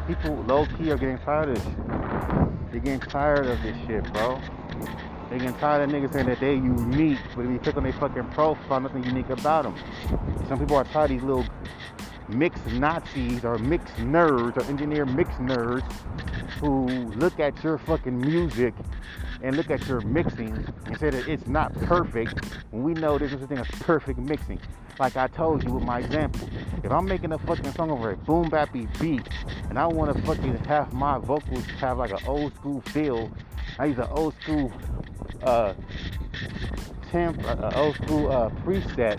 people 0.06 0.36
low 0.44 0.66
key 0.78 0.90
are 0.90 0.96
getting 0.96 1.18
tired 1.18 1.48
of 1.48 1.54
this 1.56 1.74
They're 2.70 2.80
getting 2.80 3.00
tired 3.00 3.46
of 3.46 3.62
this 3.62 3.76
shit, 3.86 4.12
bro. 4.12 4.40
They 5.30 5.38
getting 5.38 5.54
tired 5.54 5.88
of 5.88 5.90
niggas 5.90 6.12
saying 6.12 6.26
that 6.26 6.40
they 6.40 6.54
unique, 6.54 7.18
but 7.34 7.44
if 7.44 7.50
you 7.50 7.58
click 7.58 7.76
on 7.76 7.82
their 7.82 7.92
fucking 7.94 8.28
profile, 8.30 8.80
nothing 8.80 9.02
unique 9.02 9.30
about 9.30 9.64
them. 9.64 9.74
Some 10.48 10.58
people 10.58 10.76
are 10.76 10.84
tired 10.84 11.10
of 11.10 11.10
these 11.10 11.22
little 11.22 11.46
mixed 12.28 12.66
Nazis 12.66 13.44
or 13.44 13.58
mixed 13.58 13.94
nerds 13.96 14.56
or 14.56 14.62
engineer 14.64 15.06
mixed 15.06 15.38
nerds 15.38 15.90
who 16.60 16.86
look 17.16 17.40
at 17.40 17.62
your 17.64 17.78
fucking 17.78 18.18
music 18.20 18.74
and 19.42 19.56
look 19.56 19.70
at 19.70 19.86
your 19.88 20.00
mixing 20.02 20.52
and 20.86 20.98
say 20.98 21.10
that 21.10 21.28
it's 21.28 21.46
not 21.46 21.72
perfect 21.82 22.44
when 22.70 22.82
we 22.82 22.94
know 22.94 23.18
there's 23.18 23.32
such 23.32 23.42
a 23.42 23.46
thing 23.46 23.58
as 23.58 23.68
perfect 23.80 24.18
mixing. 24.18 24.60
Like 24.98 25.16
I 25.16 25.26
told 25.26 25.62
you 25.62 25.72
with 25.74 25.84
my 25.84 25.98
example, 25.98 26.48
if 26.82 26.90
I'm 26.90 27.04
making 27.06 27.32
a 27.32 27.38
fucking 27.38 27.72
song 27.72 27.90
over 27.90 28.12
a 28.12 28.16
boom 28.16 28.50
bappy 28.50 28.88
beat 28.98 29.28
and 29.68 29.78
I 29.78 29.86
want 29.86 30.16
to 30.16 30.22
fucking 30.22 30.56
have 30.64 30.92
my 30.94 31.18
vocals 31.18 31.64
have 31.80 31.98
like 31.98 32.12
an 32.12 32.26
old 32.26 32.54
school 32.54 32.80
feel, 32.80 33.30
I 33.78 33.86
use 33.86 33.98
an 33.98 34.08
old 34.10 34.34
school 34.40 34.72
uh 35.42 35.74
temp, 37.12 37.44
uh, 37.44 37.72
old 37.74 37.94
school 37.96 38.32
uh, 38.32 38.50
preset, 38.64 39.18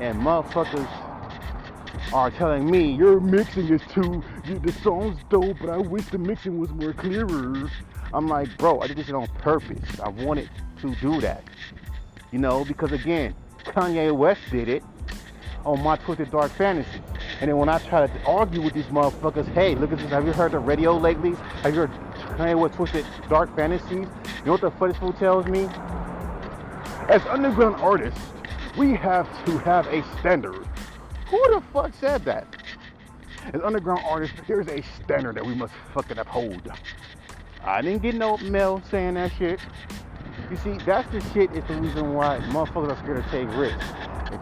and 0.00 0.20
motherfuckers 0.20 0.88
are 2.12 2.30
telling 2.30 2.70
me 2.70 2.92
your 2.92 3.20
mixing 3.20 3.68
is 3.68 3.82
too, 3.92 4.22
you, 4.46 4.58
the 4.58 4.72
song's 4.72 5.18
dope, 5.30 5.56
but 5.60 5.70
I 5.70 5.78
wish 5.78 6.06
the 6.06 6.18
mixing 6.18 6.58
was 6.58 6.70
more 6.70 6.92
clearer. 6.92 7.70
I'm 8.12 8.28
like, 8.28 8.56
bro, 8.58 8.80
I 8.80 8.86
did 8.86 8.96
this 8.96 9.06
shit 9.06 9.14
on 9.14 9.26
purpose. 9.38 10.00
I 10.00 10.08
wanted 10.08 10.48
to 10.80 10.94
do 10.96 11.20
that. 11.20 11.44
You 12.32 12.38
know, 12.38 12.64
because 12.64 12.92
again, 12.92 13.34
Kanye 13.64 14.16
West 14.16 14.40
did 14.50 14.68
it 14.68 14.82
on 15.64 15.82
my 15.82 15.96
Twisted 15.96 16.30
Dark 16.30 16.52
Fantasy. 16.52 17.00
And 17.40 17.48
then 17.48 17.56
when 17.56 17.68
I 17.68 17.78
try 17.78 18.06
to 18.06 18.24
argue 18.24 18.62
with 18.62 18.74
these 18.74 18.84
motherfuckers, 18.86 19.46
hey, 19.54 19.74
look 19.74 19.92
at 19.92 19.98
this, 19.98 20.10
have 20.10 20.26
you 20.26 20.32
heard 20.32 20.52
the 20.52 20.58
radio 20.58 20.96
lately? 20.96 21.34
Have 21.62 21.74
you 21.74 21.80
heard 21.80 21.90
Kanye 22.36 22.58
West 22.58 22.74
Twisted 22.74 23.06
Dark 23.28 23.54
Fantasies. 23.54 23.90
You 23.90 24.06
know 24.44 24.52
what 24.52 24.60
the 24.60 24.70
fuck 24.72 24.96
fool 24.96 25.12
tells 25.12 25.46
me? 25.46 25.68
As 27.08 27.22
underground 27.26 27.76
artists, 27.76 28.20
we 28.76 28.94
have 28.94 29.28
to 29.46 29.58
have 29.58 29.86
a 29.86 30.02
standard. 30.18 30.66
Who 31.28 31.54
the 31.54 31.62
fuck 31.72 31.92
said 31.94 32.24
that? 32.24 32.46
As 33.52 33.60
underground 33.62 34.02
artists, 34.04 34.36
there's 34.48 34.68
a 34.68 34.82
standard 35.02 35.36
that 35.36 35.46
we 35.46 35.54
must 35.54 35.74
fucking 35.92 36.18
uphold. 36.18 36.72
I 37.62 37.82
didn't 37.82 38.02
get 38.02 38.14
no 38.14 38.36
mail 38.38 38.82
saying 38.90 39.14
that 39.14 39.32
shit. 39.38 39.60
You 40.50 40.56
see, 40.56 40.78
that's 40.84 41.10
the 41.12 41.20
shit 41.32 41.52
is 41.52 41.64
the 41.68 41.74
reason 41.74 42.14
why 42.14 42.38
motherfuckers 42.48 42.92
are 42.92 42.98
scared 43.02 43.24
to 43.24 43.30
take 43.30 43.56
risks. 43.56 43.84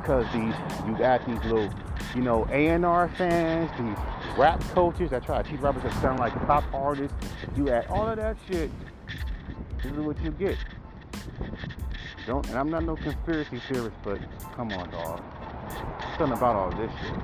Because 0.00 0.24
these 0.32 0.54
you 0.86 0.96
got 0.96 1.26
these 1.26 1.38
little, 1.44 1.68
you 2.14 2.22
know, 2.22 2.46
A&R 2.50 3.08
fans, 3.10 3.70
these 3.78 4.38
rap 4.38 4.60
coaches 4.74 5.10
that 5.10 5.24
try 5.24 5.42
to 5.42 5.48
teach 5.48 5.60
rappers 5.60 5.82
that 5.82 5.92
sound 6.00 6.18
like 6.18 6.32
pop 6.46 6.64
artists. 6.72 7.16
You 7.56 7.68
add 7.70 7.86
all 7.88 8.08
of 8.08 8.16
that 8.16 8.36
shit, 8.48 8.70
this 9.82 9.92
is 9.92 9.98
what 9.98 10.18
you 10.22 10.30
get. 10.30 10.56
Don't 12.26 12.46
and 12.48 12.58
I'm 12.58 12.70
not 12.70 12.84
no 12.84 12.96
conspiracy 12.96 13.60
theorist, 13.68 13.96
but 14.02 14.18
come 14.54 14.72
on 14.72 14.90
dog. 14.90 15.20
Something 16.16 16.38
about 16.38 16.56
all 16.56 16.70
this 16.70 16.90
shit. 17.02 17.18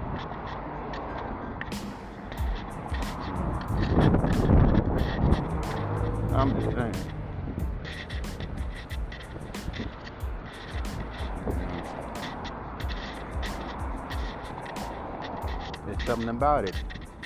I'm 6.35 6.61
just 6.61 6.77
saying. 6.77 7.18
Something 16.09 16.31
about 16.31 16.67
it. 16.67 16.75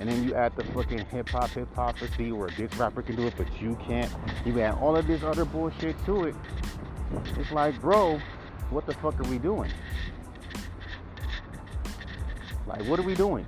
And 0.01 0.11
then 0.11 0.25
you 0.25 0.35
add 0.35 0.57
the 0.57 0.65
fucking 0.65 1.07
hip 1.07 1.29
hop 1.29 1.51
hypocrisy 1.51 2.33
where 2.33 2.51
this 2.51 2.75
rapper 2.75 3.03
can 3.03 3.15
do 3.15 3.29
it, 3.29 3.35
but 3.37 3.47
you 3.63 3.79
can't. 3.87 4.11
You 4.45 4.61
add 4.61 4.75
all 4.75 4.97
of 4.97 5.07
this 5.07 5.23
other 5.23 5.45
bullshit 5.45 5.97
to 6.07 6.25
it. 6.25 6.35
It's 7.39 7.53
like, 7.53 7.81
bro, 7.81 8.19
what 8.71 8.85
the 8.87 8.95
fuck 8.95 9.21
are 9.21 9.31
we 9.31 9.39
doing? 9.39 9.71
Like, 12.67 12.85
what 12.89 12.99
are 12.99 13.05
we 13.05 13.15
doing? 13.15 13.47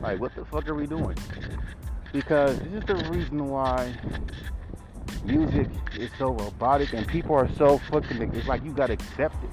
Like, 0.00 0.20
what 0.20 0.34
the 0.34 0.44
fuck 0.44 0.68
are 0.68 0.74
we 0.74 0.86
doing? 0.86 1.16
Because 2.12 2.58
this 2.58 2.72
is 2.74 2.84
the 2.84 2.96
reason 3.10 3.48
why 3.48 3.94
music 5.24 5.68
is 5.96 6.10
so 6.18 6.32
robotic 6.32 6.92
and 6.92 7.06
people 7.06 7.34
are 7.34 7.48
so 7.56 7.78
fucking, 7.78 8.20
it's 8.34 8.48
like 8.48 8.62
you 8.62 8.72
gotta 8.72 8.92
accept 8.92 9.42
it. 9.42 9.50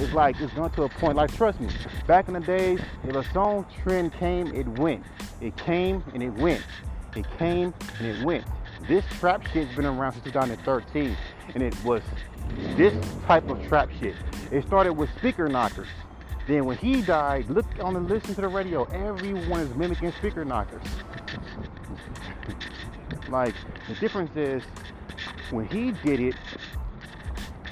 It's 0.00 0.14
like 0.14 0.40
it's 0.40 0.52
gone 0.54 0.70
to 0.72 0.84
a 0.84 0.88
point. 0.88 1.16
Like 1.16 1.34
trust 1.36 1.60
me, 1.60 1.68
back 2.06 2.26
in 2.28 2.34
the 2.34 2.40
days, 2.40 2.80
if 3.06 3.14
a 3.14 3.24
song 3.32 3.66
trend 3.82 4.14
came, 4.14 4.46
it 4.54 4.66
went. 4.66 5.04
It 5.42 5.54
came 5.58 6.02
and 6.14 6.22
it 6.22 6.30
went. 6.30 6.62
It 7.14 7.26
came 7.38 7.74
and 7.98 8.06
it 8.06 8.24
went. 8.24 8.46
This 8.88 9.04
trap 9.18 9.46
shit's 9.48 9.74
been 9.76 9.84
around 9.84 10.12
since 10.12 10.24
2013, 10.24 11.14
and 11.54 11.62
it 11.62 11.76
was 11.84 12.02
this 12.76 12.94
type 13.26 13.48
of 13.50 13.62
trap 13.68 13.90
shit. 14.00 14.14
It 14.50 14.66
started 14.66 14.94
with 14.94 15.10
Speaker 15.18 15.48
Knockerz. 15.48 15.86
Then 16.46 16.64
when 16.64 16.78
he 16.78 17.02
died, 17.02 17.50
look 17.50 17.66
on 17.80 17.94
and 17.94 18.08
listen 18.08 18.34
to 18.36 18.40
the 18.40 18.48
radio. 18.48 18.84
Everyone 18.84 19.60
is 19.60 19.74
mimicking 19.76 20.12
Speaker 20.12 20.46
Knockerz. 20.46 20.82
like 23.28 23.54
the 23.86 23.94
difference 23.96 24.34
is 24.34 24.62
when 25.50 25.66
he 25.68 25.92
did 25.92 26.20
it, 26.20 26.34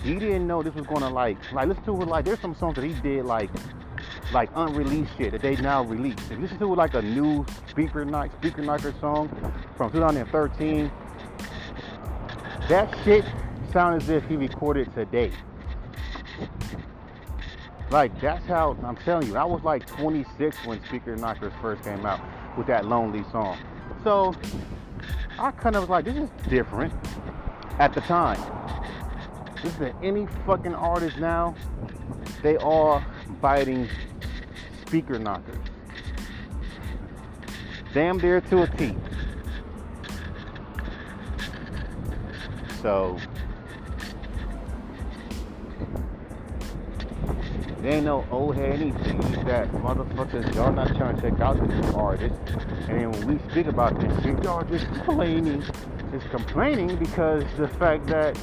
he 0.03 0.15
didn't 0.15 0.47
know 0.47 0.63
this 0.63 0.75
was 0.75 0.87
gonna 0.87 1.11
like 1.11 1.37
like 1.53 1.69
listen 1.69 1.85
to 1.85 2.03
it 2.03 2.09
like 2.09 2.25
there's 2.25 2.41
some 2.41 2.55
songs 2.55 2.77
that 2.77 2.85
he 2.85 2.93
did 2.95 3.25
like 3.25 3.51
like 4.33 4.51
unreleased 4.55 5.11
shit 5.17 5.33
that 5.33 5.43
they 5.43 5.57
now 5.57 5.83
released. 5.85 6.21
If 6.31 6.33
you 6.33 6.39
listen 6.39 6.59
to 6.59 6.75
like 6.75 6.95
a 6.95 7.03
new 7.03 7.45
speaker 7.69 8.05
knock 8.05 8.31
speaker 8.39 8.63
knocker 8.63 8.95
song 9.01 9.29
from 9.77 9.91
2013, 9.91 10.91
that 12.69 12.97
shit 13.05 13.25
sounds 13.73 14.05
as 14.05 14.11
if 14.11 14.29
he 14.29 14.37
recorded 14.37 14.93
today. 14.95 15.33
Like 17.91 18.19
that's 18.21 18.45
how 18.47 18.77
I'm 18.85 18.97
telling 18.97 19.29
you. 19.29 19.37
I 19.37 19.45
was 19.45 19.63
like 19.63 19.87
26 19.87 20.67
when 20.67 20.85
Speaker 20.85 21.17
Knockerz 21.17 21.59
first 21.63 21.83
came 21.85 22.05
out 22.05 22.21
with 22.57 22.67
that 22.67 22.85
Lonely 22.85 23.25
song. 23.33 23.59
So 24.05 24.35
I 25.39 25.51
kind 25.53 25.75
of 25.75 25.83
was 25.83 25.91
like, 25.91 26.05
this 26.05 26.17
is 26.17 26.31
different 26.49 26.93
at 27.79 27.95
the 27.95 28.03
time. 28.03 28.39
Listen, 29.65 29.93
any 30.03 30.27
fucking 30.47 30.75
artist 30.75 31.19
now, 31.19 31.55
they 32.43 32.57
are 32.59 33.05
biting 33.41 33.89
Speaker 34.87 35.17
Knockerz. 35.19 35.59
Damn 37.93 38.19
near 38.19 38.41
to 38.43 38.63
a 38.63 38.67
T. 38.69 38.95
So 42.83 43.19
There 47.81 47.93
ain't 47.93 48.07
no 48.07 48.27
old 48.33 48.57
head 48.57 48.81
anything. 48.81 49.21
that 49.47 49.71
motherfuckers, 49.71 50.53
y'all 50.55 50.73
not 50.73 50.89
trying 50.97 51.15
to 51.17 51.23
check 51.23 51.41
out 51.41 51.57
this 51.69 51.95
artist. 51.95 52.35
And 52.89 53.15
when 53.15 53.27
we 53.29 53.51
speak 53.51 53.67
about 53.67 53.99
this 54.01 54.13
shit, 54.23 54.43
y'all 54.43 54.65
just 54.65 54.87
complaining. 54.87 55.63
Just 56.11 56.29
complaining 56.31 56.97
because 56.97 57.45
the 57.57 57.69
fact 57.69 58.07
that 58.09 58.37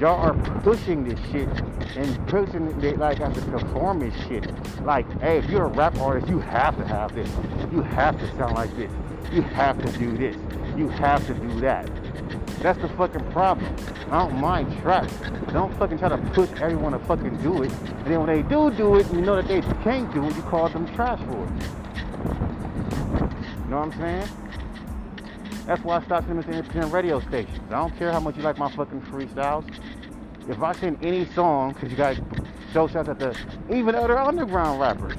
y'all 0.00 0.20
are 0.20 0.60
pushing 0.60 1.04
this 1.04 1.18
shit 1.30 1.48
and 1.96 2.28
pushing 2.28 2.66
it 2.82 2.98
like 2.98 3.20
as 3.20 3.36
a 3.36 3.40
performance 3.42 4.14
shit. 4.26 4.46
Like, 4.84 5.10
hey, 5.20 5.38
if 5.38 5.48
you're 5.48 5.64
a 5.64 5.68
rap 5.68 5.96
artist, 5.98 6.28
you 6.28 6.38
have 6.38 6.76
to 6.76 6.86
have 6.86 7.14
this. 7.14 7.30
You 7.72 7.80
have 7.82 8.18
to 8.18 8.26
sound 8.36 8.54
like 8.54 8.74
this. 8.76 8.90
You 9.32 9.42
have 9.42 9.82
to 9.84 9.98
do 9.98 10.16
this. 10.16 10.36
You 10.76 10.88
have 10.88 11.26
to 11.26 11.34
do 11.34 11.60
that. 11.60 11.88
That's 12.60 12.78
the 12.80 12.88
fucking 12.90 13.30
problem. 13.32 13.74
I 14.10 14.26
don't 14.26 14.40
mind 14.40 14.76
trap. 14.82 15.10
Don't 15.52 15.76
fucking 15.78 15.98
try 15.98 16.08
to 16.08 16.18
push 16.32 16.50
everyone 16.60 16.92
to 16.92 16.98
fucking 17.00 17.36
do 17.42 17.62
it. 17.62 17.72
And 17.72 18.06
then 18.06 18.26
when 18.26 18.26
they 18.26 18.42
do 18.42 18.70
do 18.70 18.96
it, 18.96 19.10
you 19.12 19.20
know 19.20 19.36
that 19.36 19.48
they 19.48 19.60
can't 19.82 20.12
do 20.12 20.24
it, 20.24 20.36
you 20.36 20.42
call 20.42 20.68
them 20.68 20.86
trash 20.94 21.18
for 21.20 21.44
it. 21.44 21.50
You 23.64 23.70
know 23.70 23.80
what 23.80 23.92
I'm 23.94 23.98
saying? 23.98 24.28
That's 25.66 25.82
why 25.82 25.96
I 25.96 26.04
stopped 26.04 26.28
sending 26.28 26.62
to 26.62 26.86
radio 26.86 27.18
stations. 27.18 27.58
I 27.68 27.72
don't 27.72 27.96
care 27.98 28.12
how 28.12 28.20
much 28.20 28.36
you 28.36 28.42
like 28.42 28.56
my 28.56 28.70
fucking 28.70 29.00
freestyles. 29.02 29.68
If 30.48 30.62
I 30.62 30.72
send 30.72 31.04
any 31.04 31.26
song, 31.26 31.72
because 31.72 31.90
you 31.90 31.96
guys 31.96 32.20
show 32.72 32.86
shots 32.86 33.08
at 33.08 33.18
the 33.18 33.36
even 33.74 33.94
other 33.94 34.18
underground 34.18 34.80
rappers 34.80 35.14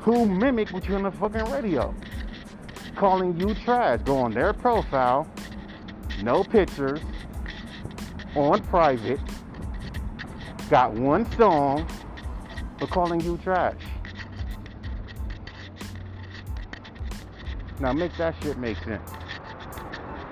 who 0.00 0.26
mimic 0.26 0.72
what 0.72 0.86
you're 0.86 0.96
on 0.96 1.04
the 1.04 1.10
fucking 1.12 1.44
radio, 1.52 1.94
calling 2.96 3.38
you 3.38 3.54
trash, 3.54 4.00
go 4.04 4.16
on 4.18 4.32
their 4.32 4.52
profile, 4.52 5.28
no 6.22 6.42
pictures, 6.42 7.00
on 8.34 8.62
private, 8.64 9.20
got 10.68 10.92
one 10.92 11.30
song 11.32 11.86
for 12.78 12.86
calling 12.86 13.20
you 13.20 13.38
trash. 13.38 13.76
Now 17.78 17.92
make 17.92 18.16
that 18.16 18.34
shit 18.42 18.58
make 18.58 18.78
sense. 18.84 19.10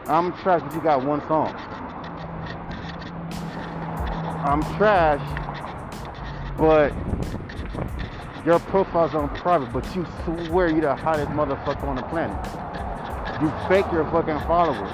I'm 0.06 0.32
trash, 0.38 0.62
but 0.62 0.74
you 0.74 0.80
got 0.80 1.04
one 1.04 1.20
song. 1.28 1.73
I'm 4.44 4.62
trash, 4.76 5.22
but 6.58 6.92
your 8.44 8.58
profile's 8.58 9.14
on 9.14 9.34
private, 9.36 9.72
but 9.72 9.86
you 9.96 10.06
swear 10.22 10.68
you're 10.68 10.82
the 10.82 10.94
hottest 10.94 11.30
motherfucker 11.30 11.84
on 11.84 11.96
the 11.96 12.02
planet. 12.02 12.36
You 13.40 13.50
fake 13.68 13.90
your 13.90 14.04
fucking 14.10 14.38
followers. 14.40 14.92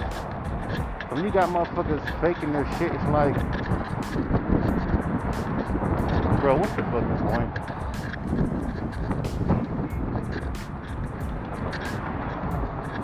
When 1.11 1.25
you 1.25 1.33
got 1.33 1.49
motherfuckers 1.49 2.01
faking 2.21 2.53
their 2.53 2.65
shit, 2.79 2.93
it's 2.93 3.05
like, 3.11 3.35
bro, 6.41 6.55
what's 6.57 6.73
the 6.77 6.85
fucking 6.85 7.19
point? 7.27 7.59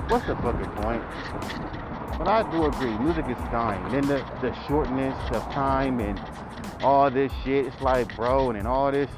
What's 0.08 0.26
the 0.28 0.36
fucking 0.36 0.70
point? 0.80 1.75
But 2.18 2.28
I 2.28 2.50
do 2.50 2.64
agree, 2.64 2.96
music 2.98 3.26
is 3.28 3.36
dying. 3.50 3.82
And 3.84 3.94
then 3.94 4.06
the, 4.08 4.48
the 4.48 4.54
shortness 4.66 5.14
of 5.32 5.42
time 5.52 6.00
and 6.00 6.20
all 6.82 7.10
this 7.10 7.30
shit, 7.44 7.66
it's 7.66 7.80
like, 7.82 8.14
bro, 8.16 8.50
and 8.50 8.58
then 8.58 8.66
all 8.66 8.90
this. 8.90 9.10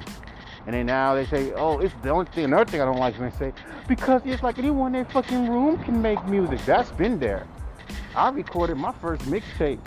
And 0.67 0.75
then 0.75 0.87
now 0.87 1.15
they 1.15 1.25
say, 1.25 1.53
oh, 1.53 1.79
it's 1.79 1.95
the 2.03 2.11
only 2.11 2.27
thing, 2.27 2.45
another 2.45 2.71
thing 2.71 2.81
I 2.81 2.85
don't 2.85 2.99
like 2.99 3.19
when 3.19 3.31
they 3.31 3.37
say, 3.37 3.53
because 3.87 4.21
it's 4.25 4.43
like 4.43 4.59
anyone 4.59 4.95
in 4.95 5.05
their 5.05 5.13
fucking 5.13 5.49
room 5.49 5.83
can 5.85 6.03
make 6.03 6.23
music. 6.27 6.61
That's 6.67 6.91
been 6.93 7.19
there. 7.19 7.47
I 8.15 8.31
recorded 8.31 8.77
my 8.77 8.93
first 9.01 9.23
mixtape 9.23 9.81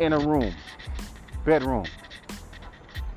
in 0.00 0.12
a 0.12 0.18
room, 0.18 0.54
bedroom. 1.44 1.84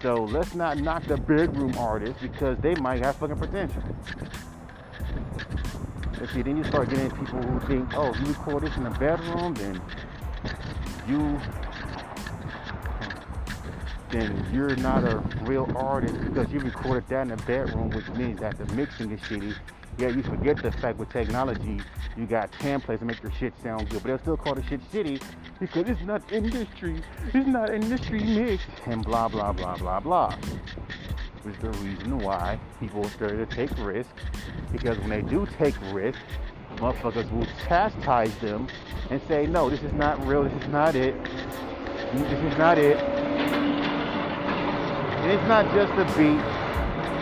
So 0.02 0.26
let's 0.26 0.56
not 0.56 0.78
knock 0.78 1.06
the 1.06 1.18
bedroom 1.18 1.76
artists 1.78 2.22
because 2.22 2.58
they 2.60 2.76
might 2.76 3.04
have 3.04 3.16
fucking 3.16 3.38
potential. 3.38 3.84
And 6.20 6.30
see, 6.30 6.42
then 6.42 6.58
you 6.58 6.64
start 6.66 6.90
getting 6.90 7.10
people 7.12 7.42
who 7.42 7.60
think, 7.68 7.90
oh, 7.96 8.14
you 8.16 8.26
record 8.26 8.64
this 8.64 8.76
in 8.76 8.84
the 8.84 8.90
bedroom, 8.92 9.54
then 9.54 9.82
you 11.08 11.40
then 14.12 14.46
you're 14.52 14.76
not 14.78 15.04
a 15.04 15.18
real 15.44 15.72
artist 15.76 16.20
because 16.22 16.52
you 16.52 16.60
recorded 16.60 17.08
that 17.10 17.22
in 17.22 17.28
the 17.30 17.38
bedroom, 17.44 17.92
which 17.92 18.08
means 18.10 18.40
that 18.40 18.58
the 18.58 18.66
mixing 18.74 19.12
is 19.12 19.20
shitty 19.22 19.56
Yeah, 20.00 20.08
you 20.08 20.24
forget 20.24 20.62
the 20.62 20.72
fact 20.72 20.98
with 20.98 21.10
technology, 21.10 21.80
you 22.18 22.26
got 22.26 22.52
templates 22.54 23.00
to 23.00 23.06
make 23.06 23.22
your 23.22 23.32
shit 23.34 23.54
sound 23.62 23.88
good, 23.90 24.02
but 24.02 24.08
they'll 24.10 24.20
still 24.20 24.38
call 24.38 24.56
the 24.56 24.64
shit 24.64 24.82
shitty 24.92 25.22
because 25.60 25.88
it's 25.88 26.02
not 26.02 26.22
industry, 26.32 27.02
it's 27.34 27.48
not 27.48 27.74
industry 27.74 28.24
mix, 28.24 28.64
and 28.88 29.06
blah 29.06 29.28
blah 29.28 29.54
blah 29.54 29.78
blah 29.78 30.00
blah. 30.00 30.36
Is 31.46 31.56
the 31.62 31.70
reason 31.80 32.20
why 32.20 32.60
people 32.82 33.08
scared 33.10 33.50
to 33.50 33.56
take 33.56 33.72
risks, 33.80 34.12
because 34.74 35.00
when 35.00 35.10
they 35.10 35.22
do 35.22 35.48
take 35.58 35.74
risks, 35.94 36.22
motherfuckers 36.76 37.32
will 37.32 37.48
chastise 37.66 38.36
them 38.40 38.68
and 39.10 39.22
say, 39.28 39.48
no, 39.48 39.70
this 39.70 39.82
is 39.82 39.94
not 39.94 40.24
real, 40.28 40.44
this 40.44 40.54
is 40.62 40.68
not 40.68 40.96
it, 40.96 41.16
this 42.14 42.54
is 42.54 42.58
not 42.58 42.78
it. 42.78 42.98
And 45.18 45.32
it's 45.32 45.48
not 45.48 45.74
just 45.74 45.96
the 45.96 46.04
beat 46.18 46.44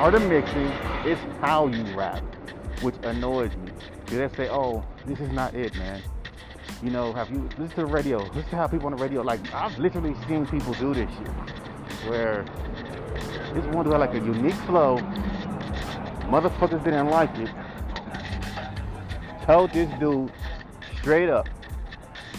or 0.01 0.09
the 0.09 0.19
mixing, 0.27 0.71
it's 1.05 1.21
how 1.39 1.67
you 1.67 1.83
rap, 1.95 2.23
which 2.81 2.95
annoys 3.03 3.55
me. 3.57 3.71
Do 4.07 4.17
they 4.17 4.35
say, 4.35 4.49
oh, 4.49 4.83
this 5.05 5.19
is 5.19 5.31
not 5.31 5.53
it, 5.53 5.75
man. 5.75 6.01
You 6.81 6.89
know, 6.89 7.13
have 7.13 7.29
you 7.29 7.47
listen 7.59 7.69
to 7.69 7.75
the 7.75 7.85
radio? 7.85 8.17
Listen 8.17 8.49
to 8.49 8.55
how 8.55 8.67
people 8.67 8.87
on 8.87 8.95
the 8.95 9.01
radio, 9.01 9.21
like 9.21 9.53
I've 9.53 9.77
literally 9.77 10.15
seen 10.27 10.47
people 10.47 10.73
do 10.73 10.95
this 10.95 11.09
shit. 11.09 12.09
Where 12.09 12.45
this 13.57 13.65
one 13.73 13.89
do 13.89 13.97
like 13.97 14.13
a 14.13 14.19
unique 14.19 14.53
flow. 14.67 14.97
Motherfuckers 16.29 16.83
didn't 16.83 17.09
like 17.09 17.35
it. 17.39 17.49
Told 19.45 19.71
this 19.71 19.89
dude 19.99 20.31
straight 20.99 21.29
up. 21.29 21.49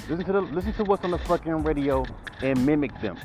Listen 0.08 0.24
to 0.26 0.32
the 0.32 0.40
listen 0.40 0.72
to 0.74 0.84
what's 0.84 1.04
on 1.04 1.10
the 1.10 1.18
fucking 1.18 1.64
radio 1.64 2.04
and 2.40 2.64
mimic 2.64 2.92
them. 3.00 3.18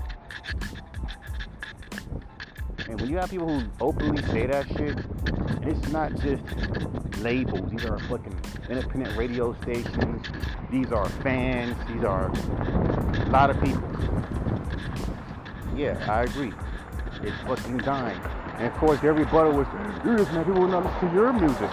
And 2.88 3.00
when 3.00 3.10
you 3.12 3.18
have 3.18 3.30
people 3.30 3.60
who 3.60 3.70
openly 3.80 4.24
say 4.24 4.48
that 4.48 4.68
shit, 4.70 4.98
it's 5.62 5.88
not 5.90 6.16
just 6.20 6.44
labels. 7.20 7.70
These 7.70 7.86
are 7.86 8.00
fucking 8.00 8.42
independent 8.70 9.16
radio 9.16 9.54
stations. 9.62 10.26
These 10.72 10.92
are 10.92 11.08
fans. 11.22 11.78
These 11.88 12.04
are 12.04 12.32
a 12.32 13.30
lot 13.30 13.52
of 13.52 13.62
people. 13.62 13.84
Yeah, 15.76 16.04
I 16.10 16.24
agree. 16.24 16.54
It's 17.24 17.42
fucking 17.44 17.78
dying. 17.78 18.20
And 18.58 18.68
of 18.68 18.74
course, 18.74 19.02
everybody 19.02 19.50
was, 19.56 19.66
you're 20.04 20.18
just 20.18 20.34
making 20.34 20.54
people 20.54 20.68
not 20.68 20.84
listen 20.84 21.10
to 21.10 21.16
your 21.16 21.32
music. 21.32 21.72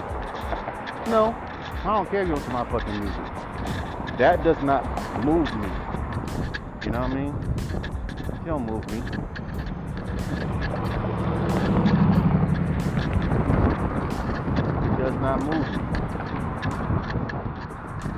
No, 1.08 1.34
I 1.82 1.96
don't 1.96 2.08
care 2.08 2.22
if 2.22 2.28
you 2.28 2.34
listen 2.34 2.50
to 2.50 2.54
my 2.54 2.70
fucking 2.70 3.00
music. 3.00 3.24
That 4.16 4.44
does 4.44 4.62
not 4.62 4.84
move 5.24 5.52
me. 5.56 5.68
You 6.84 6.92
know 6.92 7.00
what 7.00 7.10
I 7.10 7.14
mean? 7.14 7.34
It 8.28 8.44
don't 8.46 8.64
move 8.64 8.88
me. 8.90 8.98
It 14.86 14.98
does 14.98 15.14
not 15.20 15.42
move 15.42 15.66
me. 15.66 15.82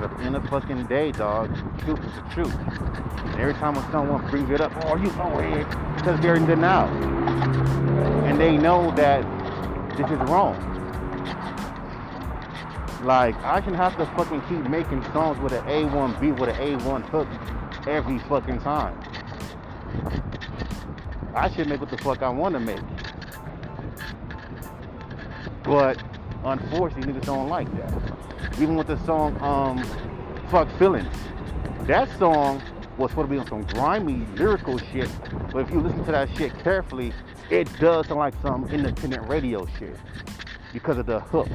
But 0.00 0.20
in 0.26 0.32
the 0.34 0.40
fucking 0.50 0.86
day, 0.86 1.12
dog, 1.12 1.48
truth 1.78 2.04
is 2.04 2.14
the 2.14 2.22
truth. 2.34 2.54
And 2.54 3.40
every 3.40 3.54
time 3.54 3.74
when 3.74 3.90
someone 3.90 4.28
brings 4.28 4.50
it 4.50 4.60
up, 4.60 4.72
oh, 4.84 4.96
you 4.96 5.10
know 5.12 5.38
it, 5.38 5.66
because 5.96 6.20
they're 6.20 6.34
in 6.34 6.44
denial. 6.44 7.21
And 7.42 8.40
they 8.40 8.56
know 8.56 8.90
that 8.96 9.22
this 9.96 10.06
is 10.10 10.18
wrong. 10.30 10.56
Like, 13.02 13.34
I 13.42 13.60
can 13.60 13.74
have 13.74 13.96
to 13.96 14.06
fucking 14.16 14.42
keep 14.42 14.70
making 14.70 15.02
songs 15.12 15.38
with 15.40 15.52
an 15.52 15.64
A1 15.64 16.20
beat, 16.20 16.38
with 16.38 16.50
an 16.50 16.56
A1 16.56 17.02
hook 17.08 17.28
every 17.88 18.20
fucking 18.20 18.60
time. 18.60 18.96
I 21.34 21.50
should 21.50 21.68
make 21.68 21.80
what 21.80 21.90
the 21.90 21.98
fuck 21.98 22.22
I 22.22 22.28
want 22.28 22.54
to 22.54 22.60
make. 22.60 22.80
But 25.64 26.02
unfortunately, 26.44 27.12
niggas 27.12 27.24
don't 27.24 27.48
like 27.48 27.68
that. 27.76 28.60
Even 28.60 28.76
with 28.76 28.86
the 28.86 28.98
song 29.04 29.40
um, 29.40 29.82
"Fuck 30.50 30.68
Feelings," 30.78 31.08
that 31.86 32.08
song 32.18 32.62
was 32.98 33.10
supposed 33.10 33.28
to 33.28 33.32
be 33.32 33.38
on 33.38 33.46
some 33.46 33.62
grimy 33.62 34.26
lyrical 34.36 34.78
shit. 34.78 35.08
But 35.52 35.60
if 35.60 35.70
you 35.70 35.80
listen 35.80 36.04
to 36.04 36.12
that 36.12 36.28
shit 36.36 36.56
carefully, 36.58 37.12
it 37.52 37.68
does 37.78 38.06
sound 38.06 38.18
like 38.18 38.32
some 38.40 38.66
independent 38.68 39.28
radio 39.28 39.66
shit 39.78 39.94
because 40.72 40.96
of 40.96 41.04
the 41.04 41.20
hook. 41.20 41.48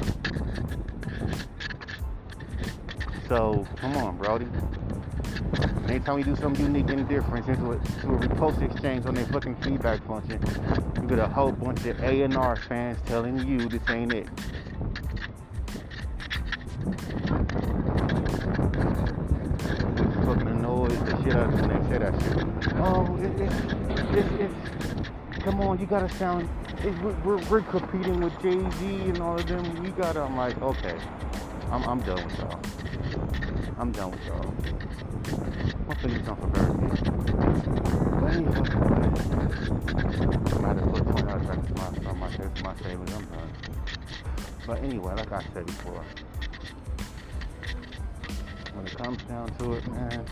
So 3.27 3.67
come 3.77 3.97
on, 3.97 4.17
Brody. 4.17 4.45
Anytime 5.87 6.17
we 6.17 6.23
do 6.23 6.35
something 6.35 6.63
unique 6.63 6.91
and 6.91 7.09
different 7.09 7.47
into 7.47 7.71
a, 7.71 7.79
to 7.79 8.09
a 8.09 8.19
repost 8.19 8.61
exchange 8.61 9.07
on 9.07 9.15
their 9.15 9.25
fucking 9.25 9.55
feedback 9.55 10.05
function, 10.05 10.39
you 11.01 11.07
get 11.07 11.17
a 11.17 11.27
whole 11.27 11.51
bunch 11.51 11.83
of 11.85 11.99
A&R 11.99 12.55
fans 12.55 12.99
telling 13.07 13.39
you 13.47 13.67
this 13.67 13.81
ain't 13.89 14.13
it. 14.13 14.27
Fucking 20.25 20.47
annoys 20.47 20.99
the 20.99 21.23
shit 21.23 21.35
out 21.35 21.47
of 21.47 21.59
when 21.59 21.69
they 21.69 21.89
say 21.89 21.97
that 21.97 22.21
shit. 22.21 22.73
Oh, 22.75 23.17
it, 23.19 24.17
it, 24.17 24.41
it, 24.41 24.51
come 25.47 25.61
on, 25.61 25.79
you 25.79 25.85
gotta 25.85 26.09
sound, 26.15 26.49
we're, 27.23 27.37
we're 27.49 27.61
competing 27.61 28.19
with 28.19 28.33
Jay-Z 28.41 28.85
and 28.85 29.21
all 29.21 29.39
of 29.39 29.47
them. 29.47 29.85
You 29.85 29.91
gotta, 29.91 30.19
I'm 30.19 30.35
like, 30.35 30.61
okay, 30.61 30.97
I'm, 31.71 31.83
I'm 31.85 32.01
done 32.01 32.21
with 32.25 32.37
y'all. 32.37 32.59
I'm 33.79 33.93
done 33.93 34.11
with 34.11 34.25
y'all. 34.25 34.53
My 35.87 35.95
fingers 35.95 36.27
on 36.27 36.35
for 36.35 36.47
birthday. 36.47 36.89
But 38.19 38.33
anyway, 38.33 38.59
I'm 40.51 40.65
out 40.65 40.77
of 40.79 40.83
put 40.93 41.07
20 41.15 41.31
hours 41.31 41.47
back 41.47 41.65
to 41.65 41.73
my, 41.75 42.13
my, 42.13 42.29
to 42.29 42.63
my 42.63 42.75
savings. 42.81 43.13
I'm 43.13 43.25
done. 43.27 43.51
But 44.67 44.83
anyway, 44.83 45.15
like 45.15 45.31
I 45.31 45.43
said 45.53 45.65
before, 45.65 46.03
when 48.73 48.85
it 48.85 48.97
comes 48.97 49.23
down 49.23 49.47
to 49.59 49.73
it, 49.75 49.87
man, 49.87 50.25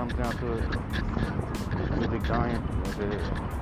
comes 0.00 0.14
down 0.14 0.34
to 0.38 0.52
it, 0.54 0.64
is. 3.12 3.59